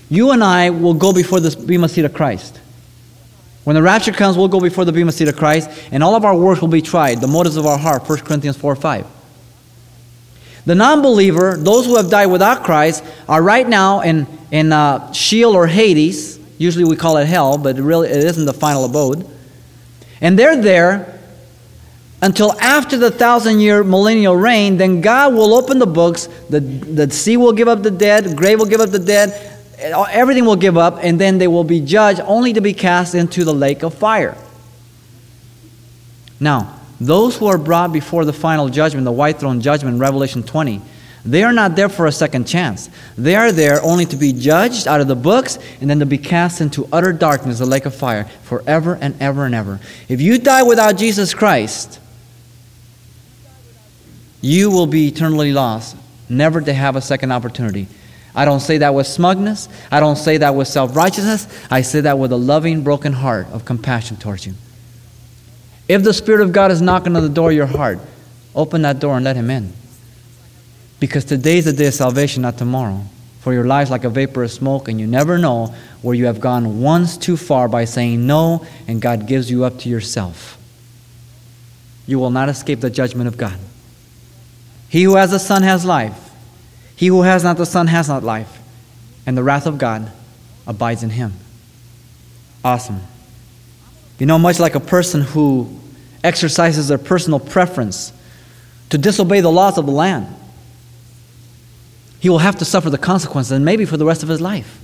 you 0.07 0.29
and 0.29 0.43
I 0.43 0.69
will 0.69 0.93
go 0.93 1.11
before 1.13 1.39
the 1.39 1.49
Bema 1.65 1.89
seat 1.89 2.05
of 2.05 2.13
Christ. 2.13 2.59
When 3.63 3.75
the 3.75 3.81
rapture 3.81 4.11
comes, 4.11 4.37
we'll 4.37 4.49
go 4.49 4.59
before 4.59 4.85
the 4.85 4.91
Bema 4.91 5.11
seat 5.11 5.27
of 5.27 5.37
Christ, 5.37 5.69
and 5.91 6.03
all 6.03 6.15
of 6.15 6.25
our 6.25 6.35
works 6.35 6.61
will 6.61 6.67
be 6.67 6.81
tried, 6.81 7.21
the 7.21 7.27
motives 7.27 7.55
of 7.55 7.65
our 7.65 7.77
heart, 7.77 8.07
1 8.07 8.19
Corinthians 8.19 8.57
4 8.57 8.75
5. 8.75 9.07
The 10.65 10.75
non 10.75 11.01
believer, 11.01 11.57
those 11.57 11.85
who 11.85 11.97
have 11.97 12.09
died 12.09 12.27
without 12.27 12.63
Christ, 12.63 13.03
are 13.27 13.41
right 13.41 13.67
now 13.67 14.01
in, 14.01 14.27
in 14.51 14.71
uh, 14.71 15.11
Sheol 15.13 15.55
or 15.55 15.67
Hades 15.67 16.39
Usually 16.63 16.85
we 16.85 16.95
call 16.95 17.17
it 17.17 17.25
hell, 17.25 17.57
but 17.57 17.77
it 17.77 17.81
really 17.81 18.09
it 18.09 18.23
isn't 18.23 18.45
the 18.45 18.53
final 18.53 18.85
abode. 18.85 19.27
And 20.21 20.39
they're 20.39 20.61
there 20.61 21.19
until 22.21 22.57
after 22.61 22.97
the 22.97 23.11
thousand 23.11 23.59
year 23.59 23.83
millennial 23.83 24.35
reign. 24.37 24.77
Then 24.77 25.01
God 25.01 25.33
will 25.33 25.53
open 25.53 25.79
the 25.79 25.85
books, 25.85 26.27
the, 26.49 26.61
the 26.61 27.11
sea 27.11 27.35
will 27.35 27.51
give 27.51 27.67
up 27.67 27.83
the 27.83 27.91
dead, 27.91 28.37
grave 28.37 28.59
will 28.59 28.65
give 28.65 28.79
up 28.79 28.91
the 28.91 28.99
dead, 28.99 29.52
everything 29.79 30.45
will 30.45 30.55
give 30.55 30.77
up, 30.77 30.99
and 31.01 31.19
then 31.19 31.37
they 31.37 31.47
will 31.47 31.63
be 31.63 31.79
judged 31.79 32.21
only 32.21 32.53
to 32.53 32.61
be 32.61 32.73
cast 32.73 33.15
into 33.15 33.43
the 33.43 33.53
lake 33.53 33.83
of 33.83 33.93
fire. 33.93 34.37
Now, 36.39 36.79
those 36.99 37.37
who 37.37 37.47
are 37.47 37.57
brought 37.57 37.91
before 37.91 38.25
the 38.25 38.33
final 38.33 38.69
judgment, 38.69 39.05
the 39.05 39.11
white 39.11 39.39
throne 39.39 39.61
judgment, 39.61 39.99
Revelation 39.99 40.43
20, 40.43 40.81
they 41.25 41.43
are 41.43 41.53
not 41.53 41.75
there 41.75 41.87
for 41.87 42.05
a 42.05 42.11
second 42.11 42.47
chance. 42.47 42.89
They 43.17 43.35
are 43.35 43.51
there 43.51 43.81
only 43.81 44.05
to 44.07 44.17
be 44.17 44.33
judged 44.33 44.87
out 44.87 44.99
of 44.99 45.07
the 45.07 45.15
books 45.15 45.57
and 45.79 45.89
then 45.89 45.99
to 45.99 46.05
be 46.05 46.17
cast 46.17 46.59
into 46.59 46.87
utter 46.91 47.13
darkness, 47.13 47.59
the 47.59 47.65
lake 47.65 47.85
of 47.85 47.95
fire, 47.95 48.25
forever 48.43 48.97
and 48.99 49.15
ever 49.21 49.45
and 49.45 49.55
ever. 49.55 49.79
If 50.09 50.19
you 50.19 50.37
die 50.37 50.63
without 50.63 50.97
Jesus 50.97 51.33
Christ, 51.33 51.99
you 54.41 54.69
will 54.69 54.87
be 54.87 55.07
eternally 55.07 55.53
lost, 55.53 55.95
never 56.27 56.59
to 56.59 56.73
have 56.73 56.97
a 56.97 57.01
second 57.01 57.31
opportunity. 57.31 57.87
I 58.35 58.45
don't 58.45 58.59
say 58.59 58.79
that 58.79 58.93
with 58.93 59.05
smugness. 59.05 59.69
I 59.91 59.99
don't 59.99 60.15
say 60.15 60.37
that 60.37 60.55
with 60.55 60.67
self 60.67 60.95
righteousness. 60.95 61.47
I 61.69 61.81
say 61.81 62.01
that 62.01 62.17
with 62.17 62.31
a 62.31 62.37
loving, 62.37 62.83
broken 62.83 63.13
heart 63.13 63.47
of 63.51 63.65
compassion 63.65 64.17
towards 64.17 64.45
you. 64.45 64.53
If 65.87 66.03
the 66.03 66.13
Spirit 66.13 66.41
of 66.41 66.51
God 66.51 66.71
is 66.71 66.81
knocking 66.81 67.15
on 67.15 67.21
the 67.21 67.29
door 67.29 67.51
of 67.51 67.55
your 67.55 67.67
heart, 67.67 67.99
open 68.55 68.81
that 68.83 68.99
door 68.99 69.15
and 69.15 69.23
let 69.23 69.35
Him 69.35 69.49
in. 69.49 69.73
Because 70.99 71.25
today 71.25 71.57
is 71.57 71.65
the 71.65 71.73
day 71.73 71.87
of 71.87 71.93
salvation, 71.93 72.41
not 72.41 72.57
tomorrow. 72.57 73.03
For 73.41 73.53
your 73.53 73.65
life 73.65 73.89
like 73.89 74.05
a 74.05 74.09
vapor 74.09 74.43
of 74.43 74.51
smoke, 74.51 74.87
and 74.87 74.99
you 74.99 75.05
never 75.05 75.37
know 75.37 75.75
where 76.01 76.15
you 76.15 76.25
have 76.25 76.39
gone 76.39 76.81
once 76.81 77.17
too 77.17 77.35
far 77.35 77.67
by 77.67 77.83
saying 77.85 78.25
no, 78.25 78.65
and 78.87 79.01
God 79.01 79.27
gives 79.27 79.51
you 79.51 79.65
up 79.65 79.79
to 79.79 79.89
yourself. 79.89 80.57
You 82.07 82.19
will 82.19 82.31
not 82.31 82.47
escape 82.47 82.79
the 82.79 82.89
judgment 82.89 83.27
of 83.27 83.37
God. 83.37 83.57
He 84.87 85.03
who 85.03 85.15
has 85.15 85.31
the 85.31 85.39
Son 85.39 85.61
has 85.63 85.83
life. 85.83 86.22
He 86.95 87.07
who 87.07 87.23
has 87.23 87.43
not 87.43 87.57
the 87.57 87.65
Son 87.65 87.87
has 87.87 88.07
not 88.07 88.23
life. 88.23 88.61
And 89.25 89.37
the 89.37 89.43
wrath 89.43 89.65
of 89.65 89.77
God 89.77 90.11
abides 90.67 91.03
in 91.03 91.09
him. 91.09 91.33
Awesome. 92.63 93.01
You 94.19 94.25
know, 94.25 94.37
much 94.37 94.59
like 94.59 94.75
a 94.75 94.79
person 94.79 95.21
who 95.21 95.79
exercises 96.23 96.87
their 96.87 96.97
personal 96.97 97.39
preference 97.39 98.13
to 98.89 98.97
disobey 98.97 99.41
the 99.41 99.51
laws 99.51 99.77
of 99.77 99.85
the 99.85 99.91
land, 99.91 100.27
he 102.19 102.29
will 102.29 102.39
have 102.39 102.57
to 102.59 102.65
suffer 102.65 102.89
the 102.89 102.97
consequences, 102.97 103.51
and 103.51 103.65
maybe 103.65 103.85
for 103.85 103.97
the 103.97 104.05
rest 104.05 104.23
of 104.23 104.29
his 104.29 104.39
life. 104.39 104.79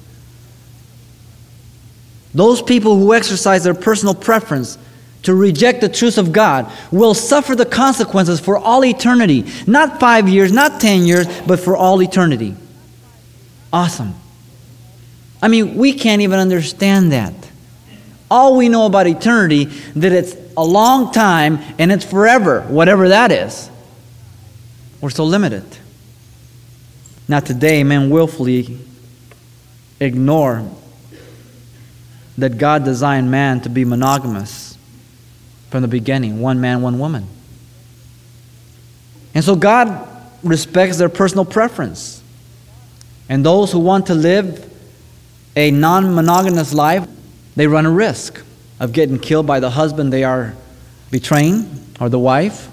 Those 2.33 2.61
people 2.61 2.97
who 2.97 3.13
exercise 3.13 3.63
their 3.63 3.73
personal 3.73 4.13
preference 4.13 4.77
to 5.23 5.35
reject 5.35 5.81
the 5.81 5.89
truth 5.89 6.17
of 6.17 6.31
God 6.31 6.71
will 6.91 7.13
suffer 7.13 7.55
the 7.55 7.65
consequences 7.65 8.39
for 8.39 8.57
all 8.57 8.85
eternity. 8.85 9.45
Not 9.67 9.99
five 9.99 10.29
years, 10.29 10.51
not 10.51 10.79
ten 10.79 11.05
years, 11.05 11.27
but 11.41 11.59
for 11.59 11.75
all 11.75 12.01
eternity. 12.01 12.55
Awesome. 13.71 14.15
I 15.41 15.47
mean, 15.47 15.75
we 15.75 15.93
can't 15.93 16.21
even 16.21 16.39
understand 16.39 17.11
that. 17.11 17.33
All 18.31 18.57
we 18.57 18.69
know 18.69 18.85
about 18.85 19.07
eternity, 19.07 19.65
that 19.65 20.11
it's 20.11 20.35
a 20.55 20.63
long 20.63 21.11
time 21.11 21.59
and 21.77 21.91
it's 21.91 22.05
forever, 22.05 22.61
whatever 22.61 23.09
that 23.09 23.31
is. 23.31 23.69
We're 25.01 25.09
so 25.09 25.25
limited. 25.25 25.65
Now, 27.27 27.39
today, 27.39 27.83
men 27.83 28.09
willfully 28.09 28.79
ignore 29.99 30.69
that 32.37 32.57
God 32.57 32.85
designed 32.85 33.29
man 33.29 33.61
to 33.61 33.69
be 33.69 33.85
monogamous 33.85 34.68
from 35.69 35.81
the 35.81 35.87
beginning 35.87 36.41
one 36.41 36.59
man, 36.61 36.81
one 36.81 36.99
woman. 36.99 37.27
And 39.33 39.43
so 39.43 39.55
God 39.55 40.07
respects 40.43 40.97
their 40.97 41.09
personal 41.09 41.45
preference. 41.45 42.23
And 43.27 43.45
those 43.45 43.71
who 43.71 43.79
want 43.79 44.07
to 44.07 44.15
live 44.15 44.65
a 45.55 45.71
non 45.71 46.15
monogamous 46.15 46.73
life, 46.73 47.07
they 47.55 47.67
run 47.67 47.85
a 47.85 47.91
risk 47.91 48.43
of 48.79 48.93
getting 48.93 49.19
killed 49.19 49.45
by 49.45 49.59
the 49.59 49.69
husband 49.69 50.11
they 50.11 50.23
are 50.23 50.55
betraying 51.11 51.85
or 51.99 52.09
the 52.09 52.19
wife, 52.19 52.69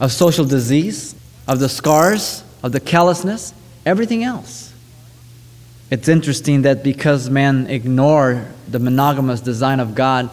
of 0.00 0.12
social 0.12 0.44
disease, 0.44 1.14
of 1.46 1.60
the 1.60 1.68
scars, 1.68 2.42
of 2.62 2.72
the 2.72 2.80
callousness, 2.80 3.52
everything 3.84 4.24
else. 4.24 4.72
It's 5.90 6.08
interesting 6.08 6.62
that 6.62 6.82
because 6.82 7.30
men 7.30 7.66
ignore 7.68 8.46
the 8.68 8.78
monogamous 8.78 9.40
design 9.40 9.78
of 9.78 9.94
God, 9.94 10.30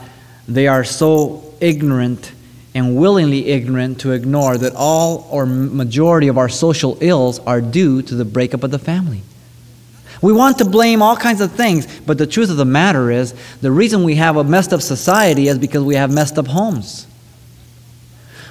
they 0.48 0.68
are 0.68 0.84
so 0.84 1.53
ignorant 1.64 2.32
and 2.76 2.96
willingly 2.96 3.48
ignorant 3.48 4.02
to 4.02 4.12
ignore 4.12 4.58
that 4.58 4.74
all 4.76 5.28
or 5.32 5.46
majority 5.46 6.28
of 6.28 6.38
our 6.38 6.50
social 6.50 6.98
ills 7.02 7.40
are 7.40 7.62
due 7.62 8.02
to 8.02 8.16
the 8.16 8.26
breakup 8.26 8.64
of 8.64 8.72
the 8.72 8.80
family. 8.80 9.22
We 10.22 10.34
want 10.34 10.58
to 10.60 10.66
blame 10.66 11.02
all 11.02 11.16
kinds 11.16 11.42
of 11.42 11.52
things, 11.52 12.02
but 12.02 12.18
the 12.18 12.28
truth 12.28 12.50
of 12.50 12.58
the 12.58 12.66
matter 12.66 13.12
is 13.12 13.34
the 13.62 13.72
reason 13.72 14.04
we 14.04 14.16
have 14.16 14.38
a 14.38 14.44
messed 14.44 14.74
up 14.74 14.82
society 14.82 15.48
is 15.48 15.58
because 15.58 15.84
we 15.84 15.96
have 15.96 16.12
messed 16.12 16.38
up 16.38 16.48
homes. 16.48 17.08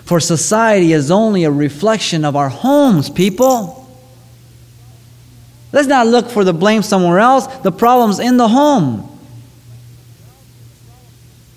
For 0.04 0.20
society 0.20 0.92
is 0.92 1.10
only 1.10 1.44
a 1.44 1.50
reflection 1.50 2.24
of 2.24 2.36
our 2.36 2.48
homes, 2.48 3.08
people. 3.08 3.78
Let's 5.72 5.88
not 5.88 6.06
look 6.06 6.28
for 6.28 6.44
the 6.44 6.52
blame 6.52 6.82
somewhere 6.82 7.18
else. 7.18 7.46
The 7.58 7.72
problem's 7.72 8.18
in 8.18 8.36
the 8.36 8.48
home. 8.48 9.08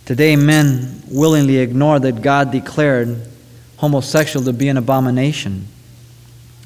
Today, 0.06 0.36
men 0.36 1.02
willingly 1.10 1.58
ignore 1.58 2.00
that 2.00 2.22
God 2.22 2.52
declared 2.52 3.28
homosexual 3.78 4.46
to 4.46 4.54
be 4.54 4.68
an 4.70 4.78
abomination. 4.78 5.68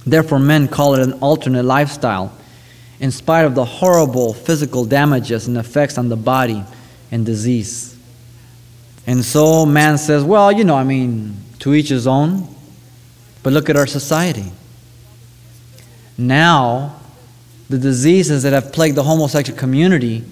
Therefore, 0.05 0.39
men 0.39 0.67
call 0.67 0.95
it 0.95 1.01
an 1.01 1.13
alternate 1.13 1.63
lifestyle 1.63 2.33
in 2.99 3.11
spite 3.11 3.45
of 3.45 3.55
the 3.55 3.63
horrible 3.63 4.33
physical 4.33 4.83
damages 4.83 5.47
and 5.47 5.57
effects 5.57 5.97
on 5.97 6.09
the 6.09 6.17
body 6.17 6.63
and 7.11 7.25
disease. 7.25 7.97
And 9.07 9.23
so 9.23 9.65
man 9.65 9.97
says, 9.97 10.23
well, 10.23 10.51
you 10.51 10.63
know, 10.63 10.75
I 10.75 10.83
mean, 10.83 11.37
to 11.59 11.73
each 11.73 11.89
his 11.89 12.07
own. 12.07 12.47
But 13.41 13.53
look 13.53 13.69
at 13.69 13.77
our 13.77 13.87
society. 13.87 14.51
Now, 16.17 16.99
the 17.69 17.77
diseases 17.77 18.43
that 18.43 18.51
have 18.51 18.73
plagued 18.73 18.97
the 18.97 19.03
homosexual 19.03 19.57
community 19.57 20.25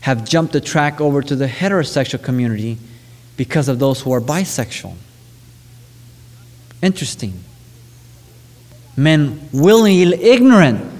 have 0.00 0.24
jumped 0.24 0.52
the 0.52 0.60
track 0.60 1.00
over 1.00 1.22
to 1.22 1.36
the 1.36 1.46
heterosexual 1.46 2.22
community 2.22 2.78
because 3.36 3.68
of 3.68 3.78
those 3.78 4.00
who 4.00 4.12
are 4.12 4.20
bisexual. 4.20 4.94
Interesting. 6.82 7.42
Men 8.96 9.48
willingly 9.52 10.14
ignorant 10.22 10.98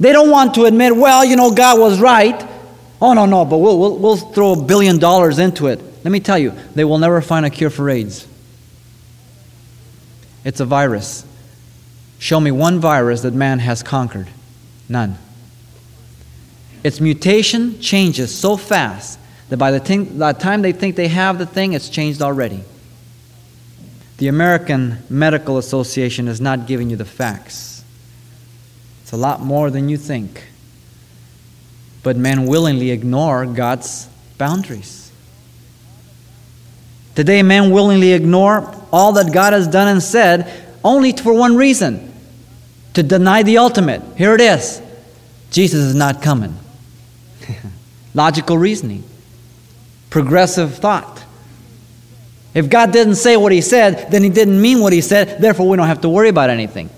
they 0.00 0.12
don't 0.12 0.30
want 0.30 0.54
to 0.54 0.64
admit, 0.64 0.94
well, 0.96 1.24
you 1.24 1.36
know, 1.36 1.50
God 1.50 1.78
was 1.78 2.00
right. 2.00 2.46
Oh, 3.00 3.14
no, 3.14 3.26
no, 3.26 3.44
but 3.44 3.58
we'll, 3.58 3.78
we'll, 3.78 3.98
we'll 3.98 4.16
throw 4.16 4.52
a 4.52 4.62
billion 4.62 4.98
dollars 4.98 5.38
into 5.38 5.66
it. 5.66 5.80
Let 6.04 6.10
me 6.10 6.20
tell 6.20 6.38
you, 6.38 6.52
they 6.74 6.84
will 6.84 6.98
never 6.98 7.20
find 7.20 7.44
a 7.44 7.50
cure 7.50 7.70
for 7.70 7.90
AIDS. 7.90 8.26
It's 10.44 10.60
a 10.60 10.64
virus. 10.64 11.24
Show 12.18 12.40
me 12.40 12.50
one 12.50 12.78
virus 12.78 13.22
that 13.22 13.34
man 13.34 13.58
has 13.58 13.82
conquered. 13.82 14.28
None. 14.88 15.18
Its 16.84 17.00
mutation 17.00 17.80
changes 17.80 18.34
so 18.34 18.56
fast 18.56 19.18
that 19.48 19.56
by 19.56 19.70
the, 19.70 19.80
thing, 19.80 20.18
the 20.18 20.32
time 20.32 20.62
they 20.62 20.72
think 20.72 20.96
they 20.96 21.08
have 21.08 21.38
the 21.38 21.46
thing, 21.46 21.72
it's 21.72 21.88
changed 21.88 22.22
already. 22.22 22.62
The 24.18 24.28
American 24.28 24.98
Medical 25.08 25.58
Association 25.58 26.28
is 26.28 26.40
not 26.40 26.66
giving 26.66 26.90
you 26.90 26.96
the 26.96 27.04
facts. 27.04 27.84
It's 29.02 29.12
a 29.12 29.16
lot 29.16 29.40
more 29.40 29.70
than 29.70 29.88
you 29.88 29.96
think. 29.96 30.44
But 32.02 32.16
men 32.16 32.46
willingly 32.46 32.90
ignore 32.90 33.46
God's 33.46 34.08
boundaries. 34.36 35.10
Today, 37.14 37.42
men 37.42 37.70
willingly 37.70 38.12
ignore 38.12 38.72
all 38.92 39.12
that 39.12 39.32
God 39.32 39.52
has 39.52 39.66
done 39.66 39.88
and 39.88 40.02
said 40.02 40.52
only 40.84 41.12
for 41.12 41.32
one 41.32 41.56
reason 41.56 42.12
to 42.94 43.02
deny 43.02 43.42
the 43.42 43.58
ultimate. 43.58 44.02
Here 44.16 44.34
it 44.34 44.40
is 44.40 44.80
Jesus 45.50 45.80
is 45.80 45.94
not 45.94 46.22
coming. 46.22 46.56
Logical 48.14 48.58
reasoning, 48.58 49.04
progressive 50.10 50.76
thought. 50.76 51.24
If 52.54 52.70
God 52.70 52.92
didn't 52.92 53.16
say 53.16 53.36
what 53.36 53.52
He 53.52 53.60
said, 53.60 54.10
then 54.10 54.22
He 54.22 54.30
didn't 54.30 54.60
mean 54.60 54.80
what 54.80 54.92
He 54.92 55.00
said, 55.00 55.40
therefore, 55.40 55.68
we 55.68 55.76
don't 55.76 55.86
have 55.86 56.00
to 56.02 56.08
worry 56.08 56.28
about 56.28 56.50
anything. 56.50 56.90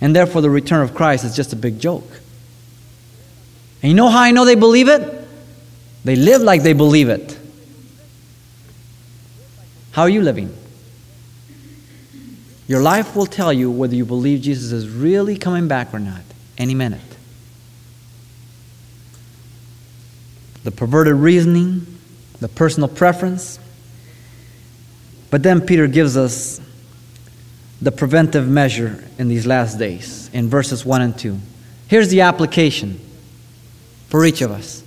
And 0.00 0.14
therefore, 0.14 0.42
the 0.42 0.50
return 0.50 0.82
of 0.82 0.94
Christ 0.94 1.24
is 1.24 1.34
just 1.34 1.52
a 1.52 1.56
big 1.56 1.80
joke. 1.80 2.08
And 3.82 3.90
you 3.90 3.96
know 3.96 4.08
how 4.08 4.20
I 4.20 4.30
know 4.30 4.44
they 4.44 4.54
believe 4.54 4.88
it? 4.88 5.26
They 6.04 6.16
live 6.16 6.42
like 6.42 6.62
they 6.62 6.72
believe 6.72 7.08
it. 7.08 7.38
How 9.92 10.02
are 10.02 10.08
you 10.08 10.22
living? 10.22 10.54
Your 12.68 12.80
life 12.80 13.16
will 13.16 13.26
tell 13.26 13.52
you 13.52 13.70
whether 13.70 13.94
you 13.94 14.04
believe 14.04 14.42
Jesus 14.42 14.72
is 14.72 14.88
really 14.88 15.36
coming 15.36 15.68
back 15.68 15.92
or 15.92 15.98
not, 15.98 16.20
any 16.56 16.74
minute. 16.74 17.07
The 20.68 20.72
perverted 20.76 21.14
reasoning, 21.14 21.86
the 22.40 22.48
personal 22.48 22.90
preference. 22.90 23.58
But 25.30 25.42
then 25.42 25.62
Peter 25.62 25.86
gives 25.86 26.14
us 26.14 26.60
the 27.80 27.90
preventive 27.90 28.46
measure 28.46 29.02
in 29.16 29.28
these 29.28 29.46
last 29.46 29.78
days 29.78 30.28
in 30.34 30.50
verses 30.50 30.84
1 30.84 31.00
and 31.00 31.18
2. 31.18 31.38
Here's 31.86 32.10
the 32.10 32.20
application 32.20 33.00
for 34.08 34.26
each 34.26 34.42
of 34.42 34.50
us. 34.50 34.84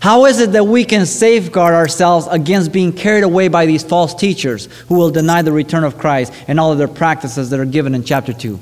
How 0.00 0.24
is 0.24 0.40
it 0.40 0.50
that 0.50 0.64
we 0.64 0.84
can 0.84 1.06
safeguard 1.06 1.74
ourselves 1.74 2.26
against 2.28 2.72
being 2.72 2.92
carried 2.92 3.22
away 3.22 3.46
by 3.46 3.66
these 3.66 3.84
false 3.84 4.12
teachers 4.16 4.66
who 4.88 4.96
will 4.96 5.10
deny 5.10 5.42
the 5.42 5.52
return 5.52 5.84
of 5.84 5.96
Christ 5.96 6.32
and 6.48 6.58
all 6.58 6.72
of 6.72 6.78
their 6.78 6.88
practices 6.88 7.50
that 7.50 7.60
are 7.60 7.64
given 7.64 7.94
in 7.94 8.02
chapter 8.02 8.32
2? 8.32 8.58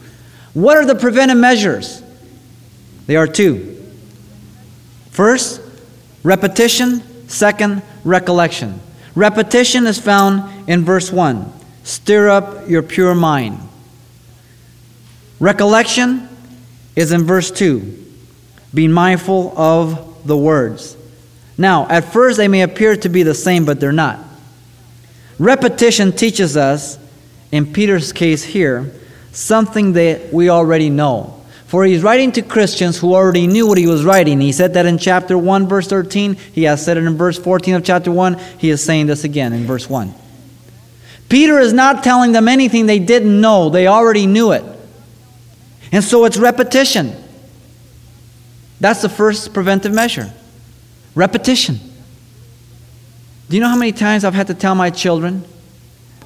What 0.52 0.76
are 0.76 0.84
the 0.84 0.96
preventive 0.96 1.38
measures? 1.38 2.02
They 3.06 3.16
are 3.16 3.26
two. 3.26 3.72
First, 5.12 5.62
repetition. 6.22 7.02
Second, 7.28 7.82
recollection. 8.04 8.80
Repetition 9.14 9.86
is 9.86 9.98
found 9.98 10.68
in 10.68 10.84
verse 10.84 11.10
1. 11.10 11.52
Stir 11.82 12.28
up 12.28 12.68
your 12.68 12.82
pure 12.82 13.14
mind. 13.14 13.58
Recollection 15.40 16.28
is 16.94 17.12
in 17.12 17.24
verse 17.24 17.50
2. 17.50 18.04
Be 18.74 18.88
mindful 18.88 19.56
of 19.58 20.26
the 20.26 20.36
words. 20.36 20.96
Now, 21.58 21.88
at 21.88 22.12
first 22.12 22.36
they 22.36 22.48
may 22.48 22.62
appear 22.62 22.96
to 22.96 23.08
be 23.08 23.22
the 23.22 23.34
same, 23.34 23.64
but 23.64 23.80
they're 23.80 23.92
not. 23.92 24.18
Repetition 25.38 26.12
teaches 26.12 26.56
us, 26.56 26.98
in 27.52 27.72
Peter's 27.72 28.12
case 28.12 28.42
here, 28.42 28.92
something 29.32 29.92
that 29.94 30.32
we 30.32 30.48
already 30.48 30.90
know. 30.90 31.35
For 31.66 31.84
he's 31.84 32.02
writing 32.02 32.30
to 32.32 32.42
Christians 32.42 32.98
who 32.98 33.14
already 33.14 33.46
knew 33.46 33.66
what 33.66 33.78
he 33.78 33.86
was 33.86 34.04
writing. 34.04 34.40
He 34.40 34.52
said 34.52 34.74
that 34.74 34.86
in 34.86 34.98
chapter 34.98 35.36
1, 35.36 35.66
verse 35.66 35.88
13. 35.88 36.34
He 36.34 36.62
has 36.64 36.84
said 36.84 36.96
it 36.96 37.04
in 37.04 37.16
verse 37.16 37.38
14 37.38 37.74
of 37.74 37.84
chapter 37.84 38.12
1. 38.12 38.38
He 38.58 38.70
is 38.70 38.82
saying 38.82 39.06
this 39.06 39.24
again 39.24 39.52
in 39.52 39.64
verse 39.64 39.88
1. 39.90 40.14
Peter 41.28 41.58
is 41.58 41.72
not 41.72 42.04
telling 42.04 42.30
them 42.30 42.46
anything 42.46 42.86
they 42.86 43.00
didn't 43.00 43.40
know, 43.40 43.68
they 43.68 43.88
already 43.88 44.26
knew 44.26 44.52
it. 44.52 44.64
And 45.90 46.04
so 46.04 46.24
it's 46.24 46.36
repetition. 46.36 47.14
That's 48.80 49.02
the 49.02 49.08
first 49.08 49.52
preventive 49.52 49.92
measure 49.92 50.32
repetition. 51.14 51.80
Do 53.48 53.56
you 53.56 53.62
know 53.62 53.68
how 53.68 53.76
many 53.76 53.92
times 53.92 54.24
I've 54.24 54.34
had 54.34 54.48
to 54.48 54.54
tell 54.54 54.74
my 54.74 54.90
children 54.90 55.44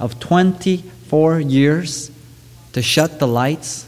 of 0.01 0.19
24 0.19 1.41
years 1.41 2.11
to 2.73 2.83
shut 2.83 3.21
the 3.21 3.29
lights? 3.29 3.87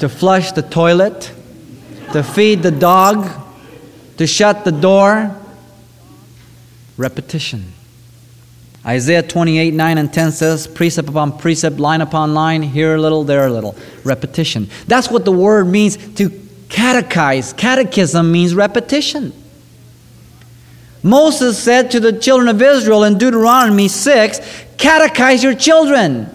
To 0.00 0.08
flush 0.08 0.52
the 0.52 0.62
toilet, 0.62 1.32
to 2.12 2.22
feed 2.22 2.62
the 2.62 2.70
dog, 2.70 3.28
to 4.18 4.26
shut 4.26 4.64
the 4.64 4.72
door. 4.72 5.34
Repetition. 6.96 7.72
Isaiah 8.84 9.22
28, 9.22 9.74
9 9.74 9.98
and 9.98 10.12
10 10.12 10.32
says, 10.32 10.66
precept 10.68 11.08
upon 11.08 11.38
precept, 11.38 11.78
line 11.78 12.00
upon 12.00 12.34
line, 12.34 12.62
here 12.62 12.94
a 12.94 13.00
little, 13.00 13.24
there 13.24 13.46
a 13.46 13.50
little. 13.50 13.74
Repetition. 14.04 14.68
That's 14.86 15.10
what 15.10 15.24
the 15.24 15.32
word 15.32 15.66
means 15.66 15.96
to 16.14 16.30
catechize. 16.68 17.56
Catechism 17.56 18.30
means 18.30 18.54
repetition. 18.54 19.32
Moses 21.02 21.58
said 21.58 21.90
to 21.92 22.00
the 22.00 22.12
children 22.12 22.48
of 22.48 22.62
Israel 22.62 23.04
in 23.04 23.18
Deuteronomy 23.18 23.88
6, 23.88 24.38
catechize 24.76 25.42
your 25.42 25.54
children. 25.54 26.30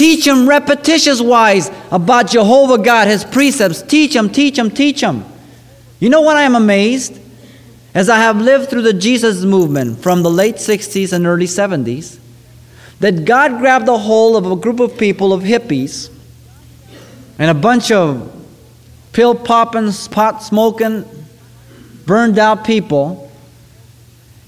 Teach 0.00 0.24
them 0.24 0.48
repetitious 0.48 1.20
wise 1.20 1.70
about 1.90 2.30
Jehovah 2.30 2.82
God, 2.82 3.06
His 3.06 3.22
precepts. 3.22 3.82
Teach 3.82 4.14
them, 4.14 4.30
teach 4.30 4.56
them, 4.56 4.70
teach 4.70 5.02
them. 5.02 5.26
You 5.98 6.08
know 6.08 6.22
what 6.22 6.38
I 6.38 6.44
am 6.44 6.54
amazed? 6.54 7.20
As 7.94 8.08
I 8.08 8.16
have 8.16 8.38
lived 8.38 8.70
through 8.70 8.80
the 8.80 8.94
Jesus 8.94 9.44
movement 9.44 9.98
from 9.98 10.22
the 10.22 10.30
late 10.30 10.54
60s 10.54 11.12
and 11.12 11.26
early 11.26 11.44
70s, 11.44 12.18
that 13.00 13.26
God 13.26 13.58
grabbed 13.58 13.88
a 13.88 13.98
hold 13.98 14.42
of 14.42 14.50
a 14.50 14.56
group 14.56 14.80
of 14.80 14.96
people, 14.96 15.34
of 15.34 15.42
hippies, 15.42 16.10
and 17.38 17.50
a 17.50 17.60
bunch 17.60 17.90
of 17.90 18.34
pill 19.12 19.34
popping, 19.34 19.92
pot 20.10 20.42
smoking, 20.42 21.04
burned 22.06 22.38
out 22.38 22.64
people, 22.64 23.30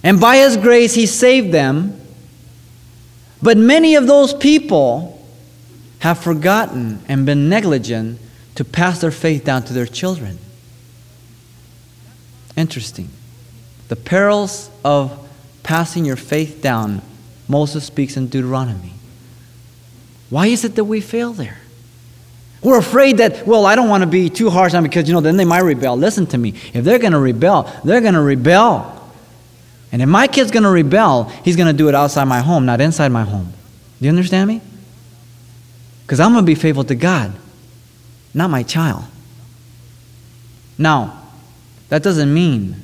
and 0.03 0.19
by 0.19 0.39
His 0.39 0.57
grace, 0.57 0.95
He 0.95 1.05
saved 1.05 1.53
them. 1.53 2.01
But 3.43 3.59
many 3.59 3.97
of 3.97 4.07
those 4.07 4.33
people 4.33 5.12
have 6.03 6.19
forgotten 6.19 7.01
and 7.07 7.25
been 7.25 7.49
negligent 7.49 8.19
to 8.57 8.65
pass 8.65 9.01
their 9.01 9.13
faith 9.13 9.45
down 9.45 9.63
to 9.63 9.73
their 9.73 9.87
children. 9.87 10.37
Interesting. 12.57 13.09
The 13.87 13.95
perils 13.95 14.69
of 14.85 15.17
passing 15.63 16.05
your 16.05 16.17
faith 16.17 16.61
down, 16.61 17.03
Moses 17.47 17.85
speaks 17.85 18.17
in 18.17 18.27
Deuteronomy. 18.27 18.95
Why 20.29 20.49
is 20.49 20.65
it 20.65 20.75
that 20.75 20.85
we 20.85 21.01
fail 21.01 21.33
there? 21.33 21.59
We're 22.65 22.79
afraid 22.79 23.19
that, 23.19 23.47
well, 23.47 23.65
I 23.65 23.77
don't 23.77 23.89
want 23.89 24.03
to 24.03 24.09
be 24.09 24.29
too 24.29 24.51
harsh 24.51 24.75
on 24.75 24.83
because, 24.83 25.07
you 25.07 25.15
know, 25.15 25.21
then 25.21 25.37
they 25.37 25.45
might 25.45 25.61
rebel. 25.61 25.97
Listen 25.97 26.27
to 26.27 26.39
me. 26.39 26.55
If 26.75 26.85
they're 26.85 26.99
going 26.99 27.13
to 27.13 27.21
rebel, 27.21 27.73
they're 27.85 28.01
going 28.01 28.15
to 28.15 28.21
rebel. 28.21 29.09
And 29.93 30.03
if 30.03 30.09
my 30.09 30.27
kid's 30.27 30.51
going 30.51 30.65
to 30.65 30.71
rebel, 30.71 31.25
he's 31.45 31.55
going 31.55 31.69
to 31.69 31.73
do 31.73 31.89
it 31.89 31.95
outside 31.95 32.25
my 32.25 32.41
home, 32.41 32.67
not 32.67 32.81
inside 32.81 33.13
my 33.13 33.23
home. 33.23 33.53
Do 34.01 34.07
you 34.07 34.09
understand 34.09 34.49
me? 34.49 34.63
Because 36.03 36.21
I'm 36.21 36.33
going 36.33 36.45
to 36.45 36.47
be 36.47 36.55
faithful 36.55 36.85
to 36.85 36.95
God, 36.95 37.33
not 38.35 38.51
my 38.51 38.63
child. 38.63 39.05
Now, 40.79 41.23
that 41.89 42.03
doesn't 42.03 42.33
mean 42.33 42.77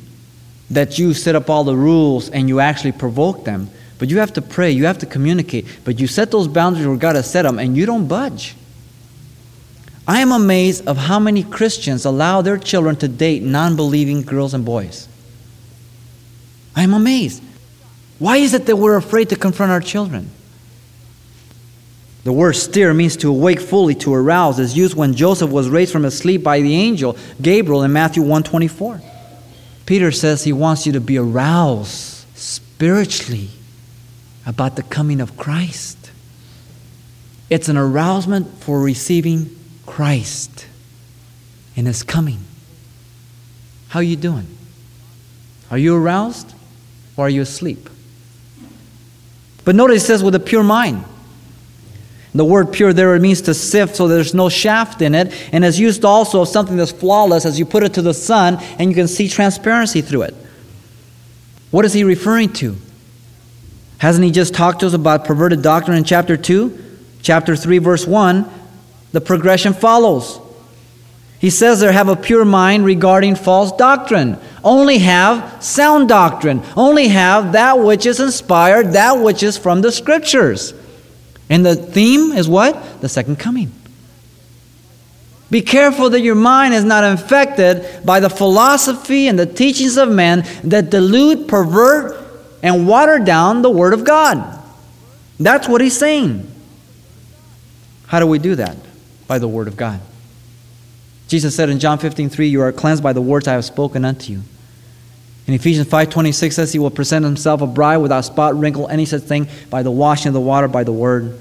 that 0.71 0.99
you 0.99 1.15
set 1.15 1.35
up 1.35 1.49
all 1.49 1.65
the 1.65 1.77
rules 1.77 2.31
and 2.31 2.49
you 2.49 2.61
actually 2.61 2.93
provoke 2.93 3.45
them. 3.45 3.71
But 3.99 4.09
you 4.09 4.19
have 4.19 4.33
to 4.35 4.43
pray, 4.43 4.71
you 4.71 4.87
have 4.87 4.99
to 4.99 5.07
communicate. 5.07 5.67
But 5.85 5.99
you 5.99 6.07
set 6.07 6.31
those 6.31 6.47
boundaries 6.47 6.87
where 6.87 6.97
God 6.97 7.17
has 7.17 7.31
set 7.31 7.43
them 7.43 7.59
and 7.59 7.77
you 7.77 7.87
don't 7.87 8.07
budge. 8.07 8.55
I 10.07 10.21
am 10.21 10.33
amazed 10.33 10.87
of 10.87 10.97
how 10.97 11.19
many 11.19 11.43
Christians 11.43 12.05
allow 12.05 12.41
their 12.41 12.57
children 12.57 12.97
to 12.97 13.09
date 13.09 13.43
non-believing 13.43 14.23
girls 14.23 14.55
and 14.55 14.65
boys. 14.65 15.09
I 16.77 16.83
am 16.83 16.95
amazed. 16.95 17.43
Why 18.19 18.39
is 18.39 18.55
it 18.55 18.67
that 18.67 18.77
we're 18.77 18.97
afraid 18.97 19.29
to 19.31 19.37
confront 19.37 19.73
our 19.73 19.81
children? 19.81 20.31
The 22.25 22.33
word 22.33 22.55
stir 22.55 22.93
means 22.95 23.17
to 23.19 23.31
awake 23.31 23.61
fully, 23.61 23.95
to 23.97 24.13
arouse, 24.13 24.59
is 24.59 24.77
used 24.77 24.95
when 24.95 25.15
Joseph 25.15 25.51
was 25.51 25.69
raised 25.69 25.93
from 25.93 26.03
his 26.03 26.19
sleep 26.19 26.43
by 26.43 26.61
the 26.61 26.75
angel 26.75 27.17
Gabriel 27.41 27.83
in 27.85 27.93
Matthew 27.93 28.23
124. 28.23 29.01
Peter 29.87 30.13
says 30.13 30.45
he 30.45 30.53
wants 30.53 30.87
you 30.87 30.93
to 30.93 31.01
be 31.01 31.17
aroused 31.17 32.27
spiritually 32.37 33.49
about 34.45 34.77
the 34.77 34.83
coming 34.83 35.21
of 35.21 35.37
Christ. 35.37 36.11
It's 37.49 37.69
an 37.69 37.77
arousement 37.77 38.59
for 38.59 38.81
receiving 38.81 39.57
Christ 39.87 40.67
in 41.77 41.87
his 41.87 42.03
coming. 42.03 42.41
How 43.89 44.01
are 44.01 44.03
you 44.03 44.17
doing? 44.17 44.47
Are 45.71 45.79
you 45.79 45.97
aroused 45.97 46.55
or 47.17 47.27
are 47.27 47.31
you 47.31 47.43
asleep? 47.43 47.89
But 49.65 49.75
notice 49.75 50.03
it 50.03 50.07
says 50.07 50.23
with 50.23 50.35
a 50.35 50.41
pure 50.41 50.63
mind. 50.63 51.05
The 52.39 52.45
word 52.45 52.73
pure 52.73 52.93
there 52.93 53.17
it 53.17 53.21
means 53.21 53.41
to 53.43 53.53
sift 53.53 53.97
so 53.97 54.07
there's 54.07 54.33
no 54.33 54.49
shaft 54.49 55.03
in 55.03 55.13
it, 55.17 55.35
and 55.53 55.65
is 55.65 55.81
used 55.81 56.05
also 56.05 56.43
of 56.43 56.49
something 56.49 56.77
that's 56.77 56.93
flawless 56.93 57.45
as 57.45 57.59
you 57.59 57.67
put 57.67 57.83
it 57.83 57.95
to 57.95 58.03
the 58.03 58.15
sun 58.15 58.59
and 58.79 58.89
you 58.89 58.95
can 58.95 59.09
see 59.09 59.29
transparency 59.29 60.03
through 60.03 60.23
it. 60.23 60.37
What 61.73 61.85
is 61.85 61.93
he 61.95 62.05
referring 62.05 62.53
to? 62.55 62.77
Hasn't 63.99 64.25
he 64.25 64.31
just 64.31 64.55
talked 64.55 64.79
to 64.81 64.87
us 64.87 64.95
about 64.95 65.25
perverted 65.25 65.63
doctrine 65.63 65.97
in 65.97 66.05
chapter 66.05 66.37
2? 66.37 66.79
Chapter 67.23 67.57
3, 67.57 67.79
verse 67.79 68.07
1, 68.07 68.49
the 69.11 69.21
progression 69.21 69.73
follows. 69.73 70.39
He 71.41 71.51
says 71.51 71.81
there 71.81 71.91
have 71.91 72.09
a 72.09 72.15
pure 72.15 72.45
mind 72.45 72.85
regarding 72.85 73.35
false 73.35 73.73
doctrine. 73.73 74.39
Only 74.63 74.99
have 74.99 75.61
sound 75.61 76.09
doctrine. 76.09 76.63
Only 76.77 77.09
have 77.09 77.55
that 77.55 77.81
which 77.81 78.07
is 78.07 78.21
inspired, 78.21 78.93
that 78.93 79.15
which 79.15 79.43
is 79.43 79.59
from 79.59 79.81
the 79.81 79.91
scriptures. 79.91 80.73
And 81.51 81.65
the 81.65 81.77
theme 81.77 82.33
is 82.33 82.49
what? 82.49 83.01
The 83.01 83.09
second 83.09 83.39
coming. 83.39 83.73
Be 85.51 85.63
careful 85.63 86.11
that 86.11 86.21
your 86.21 86.35
mind 86.35 86.75
is 86.75 86.85
not 86.85 87.05
infected 87.05 88.05
by 88.05 88.21
the 88.21 88.29
philosophy 88.29 89.29
and 89.29 89.39
the 89.39 89.47
teachings 89.47 89.97
of 89.97 90.11
men 90.11 90.45
that 90.65 90.91
dilute, 90.91 91.49
pervert, 91.49 92.23
and 92.63 92.87
water 92.87 93.19
down 93.19 93.63
the 93.63 93.71
Word 93.71 93.95
of 93.95 94.05
God. 94.05 94.63
That's 95.41 95.67
what 95.67 95.81
he's 95.81 95.97
saying. 95.97 96.51
How 98.07 98.21
do 98.21 98.27
we 98.27 98.39
do 98.39 98.57
that? 98.57 98.77
By 99.27 99.39
the 99.39 99.49
Word 99.49 99.69
of 99.69 99.77
God. 99.77 100.01
Jesus 101.29 101.55
said 101.55 101.69
in 101.69 101.79
John 101.79 101.99
15, 101.99 102.29
3, 102.31 102.49
You 102.49 102.63
are 102.63 102.73
cleansed 102.73 103.03
by 103.03 103.13
the 103.13 103.21
words 103.23 103.47
I 103.47 103.53
have 103.53 103.65
spoken 103.65 104.05
unto 104.05 104.33
you. 104.33 104.43
In 105.49 105.55
Ephesians 105.55 105.89
5.26 105.89 106.53
says 106.53 106.73
he 106.75 106.79
will 106.79 106.91
present 106.91 107.25
himself 107.25 107.63
a 107.63 107.67
bride 107.67 107.97
without 107.97 108.21
spot, 108.21 108.55
wrinkle, 108.59 108.87
any 108.89 109.07
such 109.07 109.23
thing 109.23 109.49
by 109.71 109.83
the 109.83 109.91
washing 109.91 110.29
of 110.29 110.35
the 110.35 110.41
water 110.41 110.69
by 110.69 110.85
the 110.85 110.93
word. 110.93 111.41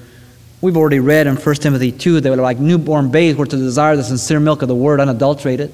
We've 0.61 0.77
already 0.77 1.01
read 1.01 1.27
in 1.27 1.35
1 1.35 1.55
Timothy 1.55 1.91
2 1.91 2.21
that 2.21 2.37
like 2.37 2.57
newborn 2.57 3.11
babes 3.11 3.37
were 3.37 3.45
to 3.45 3.57
desire 3.57 3.97
the 3.97 4.05
sincere 4.05 4.39
milk 4.39 4.61
of 4.61 4.69
the 4.69 4.75
word 4.75 5.01
unadulterated. 5.01 5.73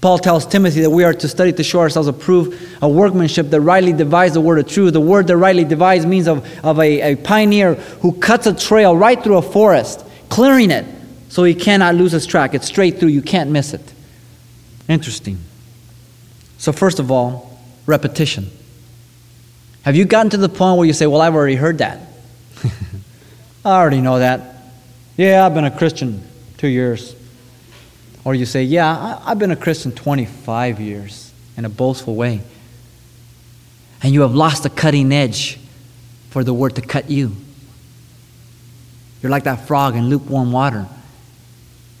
Paul 0.00 0.18
tells 0.18 0.44
Timothy 0.44 0.80
that 0.80 0.90
we 0.90 1.04
are 1.04 1.14
to 1.14 1.28
study 1.28 1.52
to 1.52 1.62
show 1.62 1.78
ourselves 1.78 2.08
approved, 2.08 2.60
a 2.82 2.88
workmanship 2.88 3.48
that 3.50 3.60
rightly 3.60 3.92
divides 3.92 4.34
the 4.34 4.40
word 4.40 4.58
of 4.58 4.66
truth. 4.66 4.92
The 4.92 5.00
word 5.00 5.28
that 5.28 5.36
rightly 5.36 5.64
divides 5.64 6.04
means 6.04 6.26
of, 6.26 6.44
of 6.64 6.80
a, 6.80 7.12
a 7.12 7.16
pioneer 7.16 7.74
who 7.74 8.12
cuts 8.12 8.48
a 8.48 8.54
trail 8.54 8.94
right 8.96 9.22
through 9.22 9.36
a 9.36 9.42
forest, 9.42 10.04
clearing 10.30 10.72
it 10.72 10.84
so 11.28 11.44
he 11.44 11.54
cannot 11.54 11.94
lose 11.94 12.10
his 12.10 12.26
track. 12.26 12.54
It's 12.54 12.66
straight 12.66 12.98
through, 12.98 13.10
you 13.10 13.22
can't 13.22 13.50
miss 13.50 13.72
it. 13.72 13.94
Interesting. 14.88 15.38
So, 16.58 16.72
first 16.72 16.98
of 16.98 17.10
all, 17.10 17.58
repetition. 17.86 18.50
Have 19.82 19.96
you 19.96 20.04
gotten 20.04 20.30
to 20.30 20.36
the 20.36 20.48
point 20.48 20.78
where 20.78 20.86
you 20.86 20.92
say, 20.92 21.06
Well, 21.06 21.20
I've 21.20 21.34
already 21.34 21.56
heard 21.56 21.78
that? 21.78 22.00
I 23.64 23.70
already 23.70 24.00
know 24.00 24.18
that. 24.18 24.56
Yeah, 25.16 25.44
I've 25.44 25.54
been 25.54 25.64
a 25.64 25.76
Christian 25.76 26.22
two 26.56 26.68
years. 26.68 27.14
Or 28.24 28.34
you 28.34 28.46
say, 28.46 28.64
Yeah, 28.64 29.20
I've 29.24 29.38
been 29.38 29.50
a 29.50 29.56
Christian 29.56 29.92
25 29.92 30.80
years 30.80 31.32
in 31.56 31.64
a 31.64 31.68
boastful 31.68 32.14
way. 32.14 32.40
And 34.02 34.12
you 34.12 34.22
have 34.22 34.34
lost 34.34 34.62
the 34.62 34.70
cutting 34.70 35.12
edge 35.12 35.58
for 36.30 36.44
the 36.44 36.54
word 36.54 36.76
to 36.76 36.82
cut 36.82 37.10
you. 37.10 37.36
You're 39.22 39.30
like 39.30 39.44
that 39.44 39.66
frog 39.66 39.96
in 39.96 40.08
lukewarm 40.08 40.52
water 40.52 40.86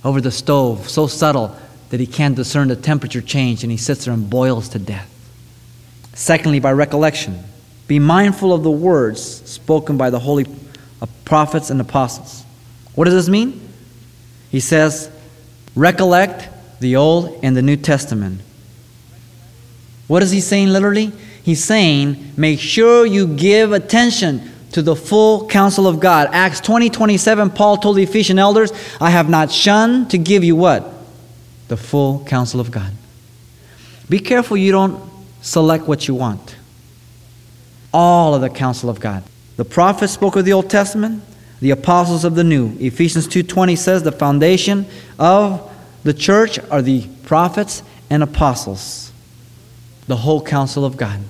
over 0.04 0.20
the 0.20 0.30
stove, 0.30 0.88
so 0.88 1.06
subtle 1.06 1.56
that 1.90 2.00
he 2.00 2.06
can't 2.06 2.36
discern 2.36 2.68
the 2.68 2.76
temperature 2.76 3.20
change 3.20 3.62
and 3.62 3.70
he 3.70 3.76
sits 3.76 4.04
there 4.04 4.14
and 4.14 4.28
boils 4.28 4.68
to 4.70 4.78
death. 4.78 5.10
Secondly, 6.14 6.60
by 6.60 6.72
recollection, 6.72 7.42
be 7.86 7.98
mindful 7.98 8.52
of 8.52 8.62
the 8.62 8.70
words 8.70 9.22
spoken 9.48 9.96
by 9.96 10.10
the 10.10 10.18
holy 10.18 10.46
uh, 11.02 11.06
prophets 11.24 11.70
and 11.70 11.80
apostles. 11.80 12.44
What 12.94 13.04
does 13.04 13.14
this 13.14 13.28
mean? 13.28 13.60
He 14.50 14.60
says, 14.60 15.10
recollect 15.74 16.48
the 16.80 16.96
Old 16.96 17.40
and 17.42 17.56
the 17.56 17.62
New 17.62 17.76
Testament. 17.76 18.40
What 20.06 20.22
is 20.22 20.30
he 20.30 20.40
saying 20.40 20.68
literally? 20.68 21.12
He's 21.42 21.62
saying, 21.62 22.32
make 22.36 22.60
sure 22.60 23.04
you 23.04 23.26
give 23.26 23.72
attention 23.72 24.50
to 24.72 24.82
the 24.82 24.96
full 24.96 25.46
counsel 25.48 25.86
of 25.86 26.00
God. 26.00 26.28
Acts 26.32 26.60
20 26.60 26.90
27, 26.90 27.50
Paul 27.50 27.76
told 27.76 27.96
the 27.96 28.02
Ephesian 28.02 28.38
elders, 28.38 28.72
I 29.00 29.10
have 29.10 29.28
not 29.28 29.50
shunned 29.50 30.10
to 30.10 30.18
give 30.18 30.42
you 30.42 30.56
what? 30.56 30.93
The 31.68 31.76
full 31.76 32.24
counsel 32.24 32.60
of 32.60 32.70
God. 32.70 32.92
Be 34.08 34.18
careful 34.18 34.56
you 34.56 34.72
don't 34.72 35.02
select 35.40 35.86
what 35.86 36.08
you 36.08 36.14
want. 36.14 36.56
All 37.92 38.34
of 38.34 38.40
the 38.40 38.50
counsel 38.50 38.90
of 38.90 39.00
God. 39.00 39.22
The 39.56 39.64
prophets 39.64 40.12
spoke 40.12 40.36
of 40.36 40.44
the 40.44 40.52
Old 40.52 40.68
Testament, 40.68 41.22
the 41.60 41.70
apostles 41.70 42.24
of 42.24 42.34
the 42.34 42.44
New. 42.44 42.76
Ephesians 42.80 43.26
2:20 43.26 43.76
says 43.76 44.02
the 44.02 44.12
foundation 44.12 44.86
of 45.18 45.70
the 46.02 46.12
church 46.12 46.58
are 46.70 46.82
the 46.82 47.06
prophets 47.24 47.82
and 48.10 48.22
apostles. 48.22 49.12
The 50.06 50.16
whole 50.16 50.42
counsel 50.42 50.84
of 50.84 50.96
God. 50.96 51.20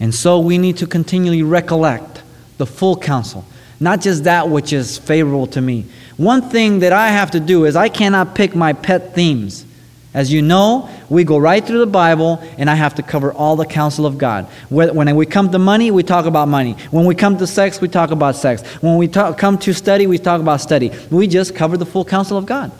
And 0.00 0.14
so 0.14 0.38
we 0.38 0.58
need 0.58 0.76
to 0.78 0.86
continually 0.86 1.42
recollect 1.42 2.22
the 2.58 2.66
full 2.66 2.96
counsel, 2.96 3.44
not 3.80 4.00
just 4.00 4.24
that 4.24 4.50
which 4.50 4.72
is 4.72 4.98
favorable 4.98 5.46
to 5.48 5.60
me. 5.60 5.86
One 6.16 6.42
thing 6.42 6.80
that 6.80 6.92
I 6.92 7.08
have 7.08 7.32
to 7.32 7.40
do 7.40 7.64
is 7.64 7.76
I 7.76 7.88
cannot 7.88 8.34
pick 8.34 8.54
my 8.54 8.72
pet 8.72 9.14
themes. 9.14 9.66
As 10.12 10.32
you 10.32 10.42
know, 10.42 10.88
we 11.08 11.24
go 11.24 11.36
right 11.38 11.64
through 11.64 11.80
the 11.80 11.86
Bible, 11.86 12.40
and 12.56 12.70
I 12.70 12.76
have 12.76 12.94
to 12.94 13.02
cover 13.02 13.32
all 13.32 13.56
the 13.56 13.66
counsel 13.66 14.06
of 14.06 14.16
God. 14.16 14.46
When 14.68 15.16
we 15.16 15.26
come 15.26 15.50
to 15.50 15.58
money, 15.58 15.90
we 15.90 16.04
talk 16.04 16.26
about 16.26 16.46
money. 16.46 16.74
When 16.92 17.04
we 17.04 17.16
come 17.16 17.36
to 17.38 17.48
sex, 17.48 17.80
we 17.80 17.88
talk 17.88 18.12
about 18.12 18.36
sex. 18.36 18.62
When 18.80 18.96
we 18.96 19.08
talk, 19.08 19.36
come 19.38 19.58
to 19.58 19.74
study, 19.74 20.06
we 20.06 20.18
talk 20.18 20.40
about 20.40 20.60
study. 20.60 20.92
We 21.10 21.26
just 21.26 21.56
cover 21.56 21.76
the 21.76 21.86
full 21.86 22.04
counsel 22.04 22.38
of 22.38 22.46
God. 22.46 22.70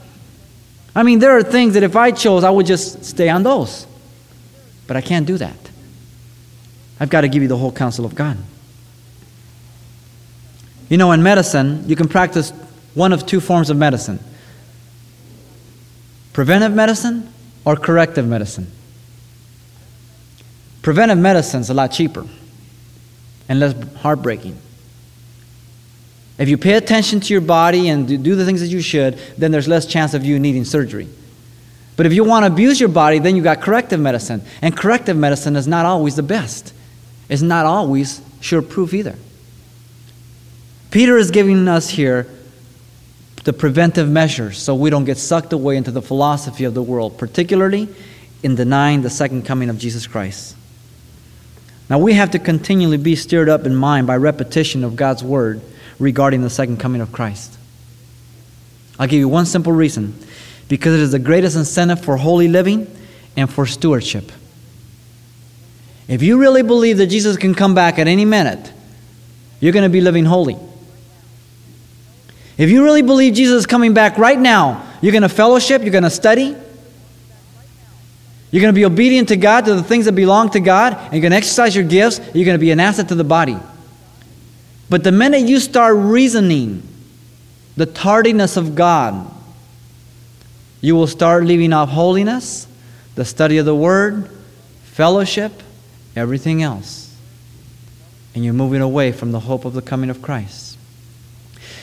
I 0.95 1.03
mean, 1.03 1.19
there 1.19 1.31
are 1.37 1.43
things 1.43 1.73
that 1.73 1.83
if 1.83 1.97
I 1.97 2.11
chose, 2.11 2.45
I 2.45 2.49
would 2.49 2.65
just 2.65 3.03
stay 3.03 3.27
on 3.27 3.43
those. 3.43 3.85
But 4.87 4.95
I 4.95 5.01
can't 5.01 5.27
do 5.27 5.37
that. 5.37 5.57
I've 7.01 7.09
got 7.09 7.21
to 7.21 7.27
give 7.27 7.41
you 7.41 7.49
the 7.49 7.57
whole 7.57 7.73
counsel 7.73 8.05
of 8.05 8.15
God. 8.15 8.37
You 10.87 10.95
know, 10.95 11.11
in 11.11 11.21
medicine, 11.21 11.83
you 11.89 11.97
can 11.97 12.07
practice 12.07 12.53
one 12.95 13.13
of 13.13 13.25
two 13.25 13.39
forms 13.39 13.69
of 13.69 13.77
medicine 13.77 14.19
preventive 16.33 16.73
medicine 16.73 17.31
or 17.63 17.77
corrective 17.77 18.27
medicine. 18.27 18.69
Preventive 20.81 21.17
medicine 21.17 21.61
is 21.61 21.69
a 21.69 21.73
lot 21.73 21.87
cheaper 21.87 22.25
and 23.47 23.59
less 23.59 23.73
heartbreaking. 23.97 24.57
If 26.37 26.49
you 26.49 26.57
pay 26.57 26.73
attention 26.73 27.21
to 27.21 27.33
your 27.33 27.41
body 27.41 27.87
and 27.87 28.21
do 28.21 28.35
the 28.35 28.45
things 28.45 28.59
that 28.59 28.67
you 28.67 28.81
should, 28.81 29.17
then 29.37 29.51
there's 29.51 29.67
less 29.69 29.85
chance 29.85 30.13
of 30.13 30.25
you 30.25 30.37
needing 30.37 30.65
surgery. 30.65 31.07
But 31.95 32.05
if 32.05 32.13
you 32.13 32.25
want 32.25 32.43
to 32.43 32.51
abuse 32.51 32.79
your 32.79 32.89
body, 32.89 33.19
then 33.19 33.37
you 33.37 33.41
got 33.41 33.61
corrective 33.61 34.01
medicine. 34.01 34.41
And 34.61 34.75
corrective 34.75 35.15
medicine 35.15 35.55
is 35.55 35.67
not 35.67 35.85
always 35.85 36.17
the 36.17 36.23
best. 36.23 36.73
It's 37.29 37.41
not 37.41 37.65
always 37.65 38.21
sure 38.41 38.61
proof 38.61 38.93
either. 38.93 39.15
Peter 40.91 41.17
is 41.17 41.31
giving 41.31 41.67
us 41.67 41.89
here 41.89 42.27
the 43.45 43.53
preventive 43.53 44.09
measures 44.09 44.57
so 44.57 44.75
we 44.75 44.89
don't 44.89 45.05
get 45.05 45.17
sucked 45.17 45.53
away 45.53 45.77
into 45.77 45.91
the 45.91 46.01
philosophy 46.01 46.65
of 46.65 46.73
the 46.73 46.83
world, 46.83 47.17
particularly 47.17 47.87
in 48.43 48.55
denying 48.55 49.03
the 49.03 49.09
second 49.09 49.45
coming 49.45 49.69
of 49.69 49.77
Jesus 49.77 50.07
Christ. 50.07 50.55
Now, 51.87 51.99
we 51.99 52.13
have 52.13 52.31
to 52.31 52.39
continually 52.39 52.97
be 52.97 53.15
stirred 53.15 53.47
up 53.47 53.65
in 53.65 53.75
mind 53.75 54.07
by 54.07 54.17
repetition 54.17 54.83
of 54.83 54.95
God's 54.95 55.23
word 55.23 55.61
regarding 55.99 56.41
the 56.41 56.49
second 56.49 56.77
coming 56.77 57.01
of 57.01 57.11
Christ. 57.11 57.55
I'll 58.97 59.07
give 59.07 59.19
you 59.19 59.29
one 59.29 59.45
simple 59.45 59.71
reason 59.71 60.19
because 60.67 60.95
it 60.95 61.01
is 61.01 61.11
the 61.11 61.19
greatest 61.19 61.55
incentive 61.55 62.03
for 62.03 62.17
holy 62.17 62.47
living 62.47 62.87
and 63.37 63.47
for 63.47 63.67
stewardship. 63.67 64.31
If 66.07 66.23
you 66.23 66.39
really 66.39 66.63
believe 66.63 66.97
that 66.97 67.07
Jesus 67.07 67.37
can 67.37 67.53
come 67.53 67.75
back 67.75 67.99
at 67.99 68.07
any 68.07 68.25
minute, 68.25 68.71
you're 69.59 69.73
going 69.73 69.83
to 69.83 69.89
be 69.89 70.01
living 70.01 70.25
holy. 70.25 70.57
If 72.57 72.69
you 72.69 72.83
really 72.83 73.01
believe 73.01 73.33
Jesus 73.33 73.59
is 73.59 73.65
coming 73.65 73.93
back 73.93 74.17
right 74.17 74.39
now, 74.39 74.85
you're 75.01 75.11
going 75.11 75.23
to 75.23 75.29
fellowship, 75.29 75.81
you're 75.81 75.91
going 75.91 76.03
to 76.03 76.09
study, 76.09 76.55
you're 78.51 78.61
going 78.61 78.73
to 78.73 78.75
be 78.75 78.85
obedient 78.85 79.27
to 79.29 79.37
God, 79.37 79.65
to 79.65 79.75
the 79.75 79.83
things 79.83 80.05
that 80.05 80.13
belong 80.13 80.49
to 80.51 80.61
God, 80.61 80.93
and 80.93 81.13
you're 81.13 81.21
going 81.21 81.31
to 81.31 81.37
exercise 81.37 81.75
your 81.75 81.83
gifts, 81.83 82.19
you're 82.33 82.45
going 82.45 82.55
to 82.55 82.59
be 82.59 82.71
an 82.71 82.79
asset 82.79 83.09
to 83.09 83.15
the 83.15 83.25
body. 83.25 83.57
But 84.89 85.03
the 85.03 85.11
minute 85.11 85.41
you 85.41 85.59
start 85.59 85.95
reasoning 85.97 86.83
the 87.75 87.85
tardiness 87.85 88.55
of 88.55 88.75
God, 88.75 89.29
you 90.79 90.95
will 90.95 91.07
start 91.07 91.43
leaving 91.43 91.73
off 91.73 91.89
holiness, 91.89 92.67
the 93.15 93.25
study 93.25 93.57
of 93.57 93.65
the 93.65 93.75
Word, 93.75 94.29
fellowship, 94.83 95.51
everything 96.15 96.63
else. 96.63 97.13
And 98.33 98.45
you're 98.45 98.53
moving 98.53 98.81
away 98.81 99.11
from 99.11 99.33
the 99.33 99.41
hope 99.41 99.65
of 99.65 99.73
the 99.73 99.81
coming 99.81 100.09
of 100.09 100.21
Christ 100.21 100.74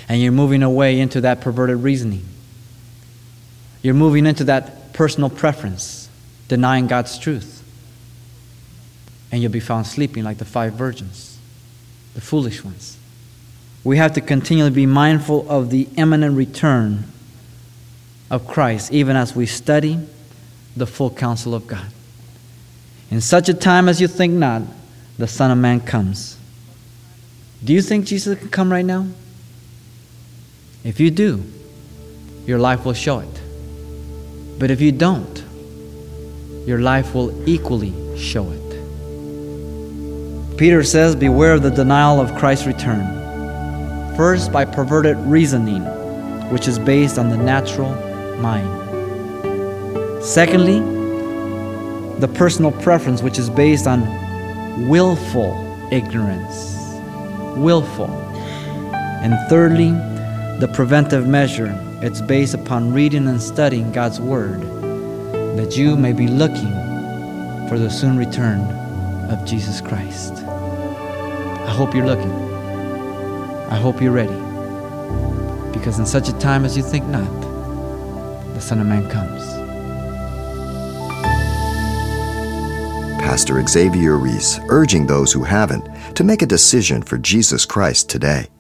and 0.08 0.20
you're 0.20 0.32
moving 0.32 0.62
away 0.62 0.98
into 0.98 1.20
that 1.22 1.40
perverted 1.40 1.76
reasoning. 1.76 2.24
You're 3.82 3.94
moving 3.94 4.26
into 4.26 4.44
that 4.44 4.92
personal 4.92 5.30
preference, 5.30 6.08
denying 6.48 6.86
God's 6.86 7.18
truth. 7.18 7.62
And 9.30 9.40
you'll 9.40 9.52
be 9.52 9.60
found 9.60 9.86
sleeping 9.86 10.24
like 10.24 10.38
the 10.38 10.44
five 10.44 10.74
virgins, 10.74 11.38
the 12.14 12.20
foolish 12.20 12.62
ones. 12.62 12.98
We 13.84 13.96
have 13.96 14.12
to 14.12 14.20
continually 14.20 14.70
be 14.70 14.86
mindful 14.86 15.50
of 15.50 15.70
the 15.70 15.88
imminent 15.96 16.36
return 16.36 17.04
of 18.30 18.46
Christ, 18.46 18.92
even 18.92 19.16
as 19.16 19.34
we 19.34 19.46
study 19.46 19.98
the 20.76 20.86
full 20.86 21.10
counsel 21.10 21.54
of 21.54 21.66
God. 21.66 21.86
In 23.10 23.20
such 23.20 23.48
a 23.48 23.54
time 23.54 23.88
as 23.88 24.00
you 24.00 24.08
think 24.08 24.34
not, 24.34 24.62
the 25.18 25.26
Son 25.28 25.50
of 25.50 25.58
Man 25.58 25.80
comes. 25.80 26.38
Do 27.62 27.72
you 27.72 27.82
think 27.82 28.06
Jesus 28.06 28.38
can 28.38 28.48
come 28.48 28.72
right 28.72 28.84
now? 28.84 29.06
If 30.84 30.98
you 30.98 31.10
do, 31.12 31.42
your 32.44 32.58
life 32.58 32.84
will 32.84 32.94
show 32.94 33.20
it. 33.20 33.40
But 34.58 34.70
if 34.70 34.80
you 34.80 34.90
don't, 34.90 35.44
your 36.66 36.80
life 36.80 37.14
will 37.14 37.48
equally 37.48 37.92
show 38.18 38.50
it. 38.50 38.62
Peter 40.58 40.82
says, 40.82 41.14
Beware 41.14 41.54
of 41.54 41.62
the 41.62 41.70
denial 41.70 42.20
of 42.20 42.34
Christ's 42.36 42.66
return. 42.66 43.06
First, 44.16 44.52
by 44.52 44.64
perverted 44.64 45.16
reasoning, 45.18 45.82
which 46.50 46.66
is 46.66 46.78
based 46.78 47.16
on 47.18 47.30
the 47.30 47.36
natural 47.36 47.94
mind. 48.38 48.80
Secondly, 50.22 50.80
the 52.18 52.28
personal 52.28 52.72
preference, 52.72 53.22
which 53.22 53.38
is 53.38 53.48
based 53.50 53.86
on 53.86 54.88
willful 54.88 55.56
ignorance. 55.92 56.76
Willful. 57.56 58.10
And 59.22 59.34
thirdly, 59.48 59.92
the 60.62 60.68
preventive 60.68 61.26
measure, 61.26 61.76
it's 62.02 62.20
based 62.20 62.54
upon 62.54 62.94
reading 62.94 63.26
and 63.26 63.42
studying 63.42 63.90
God's 63.90 64.20
Word, 64.20 64.62
that 65.56 65.76
you 65.76 65.96
may 65.96 66.12
be 66.12 66.28
looking 66.28 66.70
for 67.68 67.80
the 67.80 67.90
soon 67.90 68.16
return 68.16 68.60
of 69.28 69.44
Jesus 69.44 69.80
Christ. 69.80 70.34
I 70.34 71.68
hope 71.68 71.96
you're 71.96 72.06
looking. 72.06 72.30
I 73.72 73.74
hope 73.74 74.00
you're 74.00 74.12
ready. 74.12 74.30
Because 75.76 75.98
in 75.98 76.06
such 76.06 76.28
a 76.28 76.38
time 76.38 76.64
as 76.64 76.76
you 76.76 76.84
think 76.84 77.06
not, 77.06 77.40
the 78.54 78.60
Son 78.60 78.78
of 78.78 78.86
Man 78.86 79.10
comes. 79.10 79.42
Pastor 83.20 83.60
Xavier 83.66 84.16
Reese 84.16 84.60
urging 84.68 85.08
those 85.08 85.32
who 85.32 85.42
haven't 85.42 85.88
to 86.14 86.22
make 86.22 86.40
a 86.40 86.46
decision 86.46 87.02
for 87.02 87.18
Jesus 87.18 87.66
Christ 87.66 88.08
today. 88.08 88.51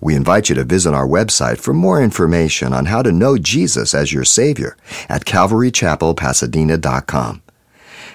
We 0.00 0.14
invite 0.14 0.48
you 0.48 0.54
to 0.56 0.64
visit 0.64 0.94
our 0.94 1.06
website 1.06 1.58
for 1.58 1.74
more 1.74 2.02
information 2.02 2.72
on 2.72 2.86
how 2.86 3.02
to 3.02 3.12
know 3.12 3.38
Jesus 3.38 3.94
as 3.94 4.12
your 4.12 4.24
Savior 4.24 4.76
at 5.08 5.24
calvarychapelpasadena.com. 5.24 7.42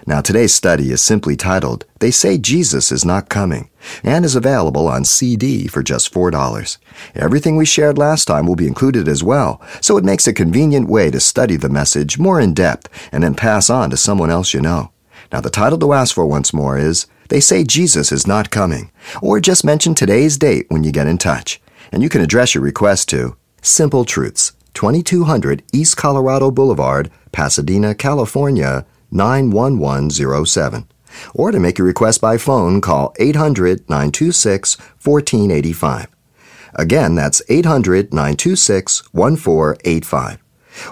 Now, 0.08 0.22
today's 0.22 0.54
study 0.54 0.92
is 0.92 1.02
simply 1.02 1.36
titled, 1.36 1.86
They 2.00 2.10
Say 2.10 2.38
Jesus 2.38 2.92
is 2.92 3.06
Not 3.06 3.30
Coming, 3.30 3.70
and 4.04 4.26
is 4.26 4.36
available 4.36 4.88
on 4.88 5.06
CD 5.06 5.68
for 5.68 5.84
just 5.84 6.14
$4. 6.14 6.78
Everything 7.16 7.58
we 7.58 7.66
shared 7.66 7.98
last 7.98 8.26
time 8.26 8.48
will 8.48 8.56
be 8.56 8.68
included 8.68 9.08
as 9.08 9.24
well, 9.24 9.62
so 9.82 9.98
it 9.98 10.04
makes 10.04 10.26
a 10.26 10.34
convenient 10.34 10.90
way 10.90 11.12
to 11.12 11.20
study 11.20 11.58
the 11.58 11.70
message 11.70 12.18
more 12.18 12.40
in 12.40 12.54
depth 12.54 12.88
and 13.12 13.24
then 13.24 13.36
pass 13.36 13.70
on 13.70 13.90
to 13.90 13.98
someone 13.98 14.32
else 14.32 14.54
you 14.54 14.62
know. 14.62 14.92
Now, 15.32 15.42
the 15.42 15.50
title 15.50 15.78
to 15.78 15.94
ask 15.94 16.16
for 16.16 16.26
once 16.26 16.54
more 16.54 16.78
is 16.78 17.06
they 17.30 17.40
say 17.40 17.64
Jesus 17.64 18.12
is 18.12 18.28
not 18.28 18.50
coming, 18.52 18.92
or 19.22 19.40
just 19.40 19.64
mention 19.64 19.96
today's 19.96 20.38
date 20.38 20.66
when 20.70 20.84
you 20.84 20.92
get 20.92 21.08
in 21.08 21.18
touch. 21.18 21.62
And 21.92 22.04
you 22.04 22.10
can 22.10 22.22
address 22.22 22.54
your 22.54 22.64
request 22.64 23.10
to 23.10 23.36
Simple 23.62 24.06
Truths, 24.06 24.54
2200 24.74 25.64
East 25.74 25.98
Colorado 25.98 26.52
Boulevard, 26.52 27.10
Pasadena, 27.32 27.96
California, 27.96 28.86
91107. 29.12 30.88
Or 31.34 31.52
to 31.52 31.60
make 31.60 31.78
your 31.78 31.88
request 31.88 32.22
by 32.22 32.38
phone, 32.38 32.82
call 32.82 33.16
800 33.20 33.90
926 33.90 34.78
1485. 34.78 36.08
Again, 36.76 37.16
that's 37.16 37.42
800 37.50 38.14
926 38.14 39.12
1485. 39.14 40.40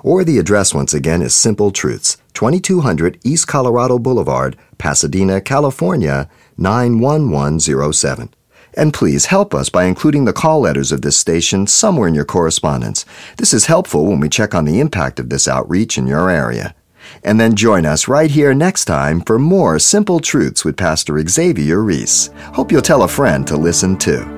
Or 0.03 0.23
the 0.23 0.37
address 0.37 0.73
once 0.73 0.93
again 0.93 1.21
is 1.21 1.35
Simple 1.35 1.71
Truths, 1.71 2.17
2200 2.33 3.19
East 3.23 3.47
Colorado 3.47 3.99
Boulevard, 3.99 4.57
Pasadena, 4.77 5.41
California, 5.41 6.29
91107. 6.57 8.33
And 8.75 8.93
please 8.93 9.25
help 9.25 9.55
us 9.55 9.69
by 9.69 9.85
including 9.85 10.25
the 10.25 10.33
call 10.33 10.61
letters 10.61 10.91
of 10.91 11.01
this 11.01 11.17
station 11.17 11.65
somewhere 11.65 12.07
in 12.07 12.13
your 12.13 12.25
correspondence. 12.25 13.05
This 13.37 13.53
is 13.53 13.65
helpful 13.65 14.05
when 14.05 14.19
we 14.19 14.29
check 14.29 14.53
on 14.53 14.65
the 14.65 14.79
impact 14.79 15.19
of 15.19 15.29
this 15.29 15.47
outreach 15.47 15.97
in 15.97 16.05
your 16.05 16.29
area. 16.29 16.75
And 17.23 17.39
then 17.39 17.55
join 17.55 17.85
us 17.85 18.07
right 18.07 18.29
here 18.29 18.53
next 18.53 18.85
time 18.85 19.21
for 19.21 19.39
more 19.39 19.79
Simple 19.79 20.19
Truths 20.19 20.63
with 20.63 20.77
Pastor 20.77 21.19
Xavier 21.27 21.81
Reese. 21.81 22.29
Hope 22.53 22.71
you'll 22.71 22.81
tell 22.81 23.03
a 23.03 23.07
friend 23.07 23.47
to 23.47 23.57
listen 23.57 23.97
too. 23.97 24.37